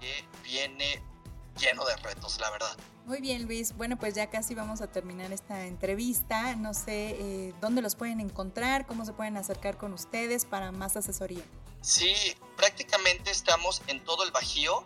que 0.00 0.24
viene 0.42 1.02
lleno 1.58 1.84
de 1.84 1.96
retos, 1.96 2.40
la 2.40 2.50
verdad. 2.50 2.76
Muy 3.04 3.20
bien, 3.20 3.44
Luis. 3.46 3.76
Bueno, 3.76 3.98
pues 3.98 4.14
ya 4.14 4.30
casi 4.30 4.54
vamos 4.54 4.80
a 4.80 4.86
terminar 4.86 5.32
esta 5.32 5.66
entrevista. 5.66 6.54
No 6.56 6.72
sé 6.72 7.16
eh, 7.18 7.54
dónde 7.60 7.82
los 7.82 7.96
pueden 7.96 8.20
encontrar, 8.20 8.86
cómo 8.86 9.04
se 9.04 9.12
pueden 9.12 9.36
acercar 9.36 9.76
con 9.76 9.92
ustedes 9.92 10.44
para 10.44 10.72
más 10.72 10.96
asesoría. 10.96 11.42
Sí, 11.80 12.14
prácticamente 12.56 13.30
estamos 13.30 13.82
en 13.88 14.02
todo 14.04 14.24
el 14.24 14.30
Bajío. 14.30 14.84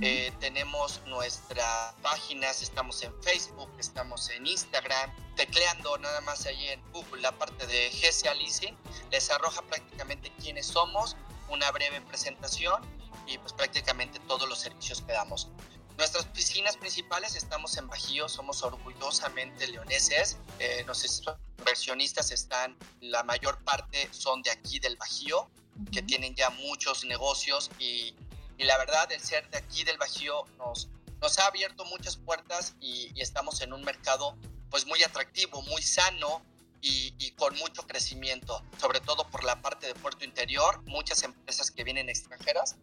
Eh, 0.00 0.32
tenemos 0.40 1.00
nuestras 1.06 1.94
páginas, 2.02 2.60
estamos 2.60 3.04
en 3.04 3.12
Facebook, 3.22 3.70
estamos 3.78 4.28
en 4.30 4.44
Instagram, 4.44 5.10
tecleando 5.36 5.96
nada 5.98 6.20
más 6.22 6.44
ahí 6.46 6.70
en 6.70 6.82
Google 6.92 7.22
la 7.22 7.30
parte 7.30 7.68
de 7.68 7.90
GCA 7.90 8.34
Leasing, 8.34 8.76
les 9.12 9.30
arroja 9.30 9.62
prácticamente 9.62 10.32
quiénes 10.40 10.66
somos, 10.66 11.16
una 11.48 11.70
breve 11.70 12.00
presentación 12.02 12.82
y 13.26 13.38
pues 13.38 13.52
prácticamente 13.52 14.18
todos 14.20 14.48
los 14.48 14.58
servicios 14.58 15.02
que 15.02 15.12
damos. 15.12 15.48
Nuestras 15.96 16.26
oficinas 16.26 16.76
principales 16.76 17.34
estamos 17.36 17.76
en 17.78 17.88
Bajío, 17.88 18.28
somos 18.28 18.62
orgullosamente 18.62 19.66
leoneses. 19.66 20.36
Eh, 20.58 20.84
nuestros 20.84 21.38
inversionistas 21.58 22.30
están, 22.32 22.76
la 23.00 23.22
mayor 23.22 23.58
parte 23.64 24.08
son 24.12 24.42
de 24.42 24.50
aquí 24.50 24.78
del 24.78 24.96
Bajío, 24.96 25.50
que 25.90 26.02
tienen 26.02 26.34
ya 26.34 26.50
muchos 26.50 27.04
negocios 27.04 27.70
y, 27.78 28.14
y, 28.58 28.64
la 28.64 28.76
verdad 28.78 29.10
el 29.12 29.20
ser 29.20 29.48
de 29.50 29.58
aquí 29.58 29.84
del 29.84 29.96
Bajío 29.96 30.44
nos, 30.58 30.88
nos 31.20 31.38
ha 31.38 31.46
abierto 31.46 31.84
muchas 31.86 32.16
puertas 32.16 32.74
y, 32.80 33.10
y 33.14 33.22
estamos 33.22 33.60
en 33.62 33.72
un 33.72 33.82
mercado 33.82 34.36
pues 34.70 34.86
muy 34.86 35.02
atractivo, 35.02 35.62
muy 35.62 35.80
sano, 35.80 36.42
y, 36.86 37.14
y, 37.18 37.32
con 37.32 37.54
mucho 37.56 37.86
crecimiento, 37.86 38.62
sobre 38.78 39.00
todo 39.00 39.28
por 39.28 39.44
la 39.44 39.60
parte 39.60 39.86
de 39.86 39.94
puerto 39.94 40.24
interior, 40.24 40.82
muchas 40.84 41.22
empresas 41.22 41.70
que 41.70 41.84
vienen 41.84 42.08
extranjeras 42.08 42.76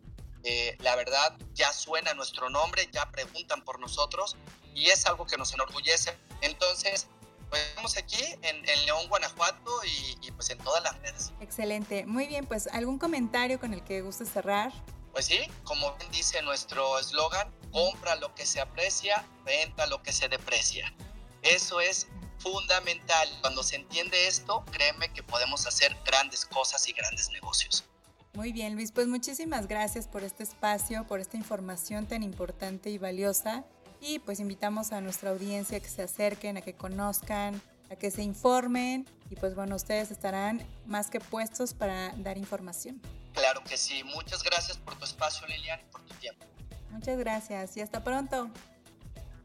eh, 0.44 0.76
la 0.82 0.96
verdad, 0.96 1.38
ya 1.54 1.72
suena 1.72 2.14
nuestro 2.14 2.50
nombre, 2.50 2.90
ya 2.92 3.10
preguntan 3.12 3.64
por 3.64 3.80
nosotros 3.80 4.36
y 4.76 4.90
es 4.90 5.06
algo 5.06 5.26
que 5.26 5.38
nos 5.38 5.54
enorgullece. 5.54 6.18
Entonces, 6.42 7.08
pues 7.50 7.62
estamos 7.70 7.98
aquí 7.98 8.22
en, 8.42 8.86
León, 8.86 9.08
Guanajuato 9.08 9.72
y, 10.22 10.32
pues 10.32 10.50
en 10.50 10.58
todas 10.58 10.84
las 10.84 11.00
redes. 11.00 11.32
Excelente. 11.40 12.06
Muy 12.06 12.28
bien, 12.28 12.46
pues 12.46 12.68
algún 12.68 13.00
comentario 13.00 13.60
con 13.60 13.74
el 13.74 13.84
que 13.84 14.02
guste 14.02 14.26
cerrar. 14.26 14.74
Pues 15.14 15.26
sí, 15.26 15.40
como 15.64 15.96
bien 15.96 16.12
dice 16.12 16.42
nuestro 16.42 17.00
eslogan, 17.00 17.54
compra 17.72 18.16
lo 18.16 18.34
que 18.36 18.46
se 18.46 18.60
aprecia, 18.60 19.26
venta 19.46 19.86
lo 19.86 20.02
que 20.04 20.12
se 20.12 20.28
deprecia. 20.28 20.94
Eso 21.42 21.80
es 21.80 22.08
fundamental. 22.40 23.28
Cuando 23.42 23.64
se 23.64 23.76
entiende 23.76 24.28
esto, 24.28 24.64
créeme 24.72 25.10
que 25.14 25.24
podemos 25.24 25.68
hacer 25.68 25.96
grandes 26.06 26.46
cosas 26.46 26.88
y 26.88 26.94
grandes 26.94 27.30
negocios. 27.32 27.84
Muy 28.34 28.52
bien, 28.52 28.74
Luis, 28.76 28.92
pues 28.92 29.08
muchísimas 29.08 29.68
gracias 29.68 30.08
por 30.08 30.24
este 30.24 30.44
espacio, 30.44 31.06
por 31.06 31.20
esta 31.20 31.38
información 31.38 32.08
tan 32.08 32.24
importante 32.24 32.90
y 32.90 32.98
valiosa. 32.98 33.64
Y 34.02 34.20
pues 34.20 34.40
invitamos 34.40 34.92
a 34.92 35.02
nuestra 35.02 35.30
audiencia 35.30 35.78
a 35.78 35.82
que 35.82 35.88
se 35.88 36.02
acerquen, 36.02 36.58
a 36.58 36.62
que 36.62 36.74
conozcan, 36.74 37.62
a 37.90 37.96
que 37.96 38.12
se 38.12 38.24
informen 38.24 39.08
y 39.30 39.36
pues 39.36 39.56
bueno, 39.56 39.76
ustedes 39.76 40.12
estarán 40.12 40.66
más 40.86 41.10
que 41.10 41.20
puestos 41.20 41.74
para 41.74 42.10
dar 42.18 42.38
información. 42.38 43.02
Claro 43.34 43.64
que 43.64 43.78
sí, 43.78 44.04
muchas 44.04 44.44
gracias 44.44 44.78
por 44.78 44.96
tu 44.96 45.06
espacio 45.06 45.48
Lilian 45.48 45.80
y 45.80 45.92
por 45.92 46.02
tu 46.02 46.14
tiempo. 46.16 46.46
Muchas 46.92 47.18
gracias 47.18 47.78
y 47.78 47.82
hasta 47.82 48.04
pronto. 48.04 48.52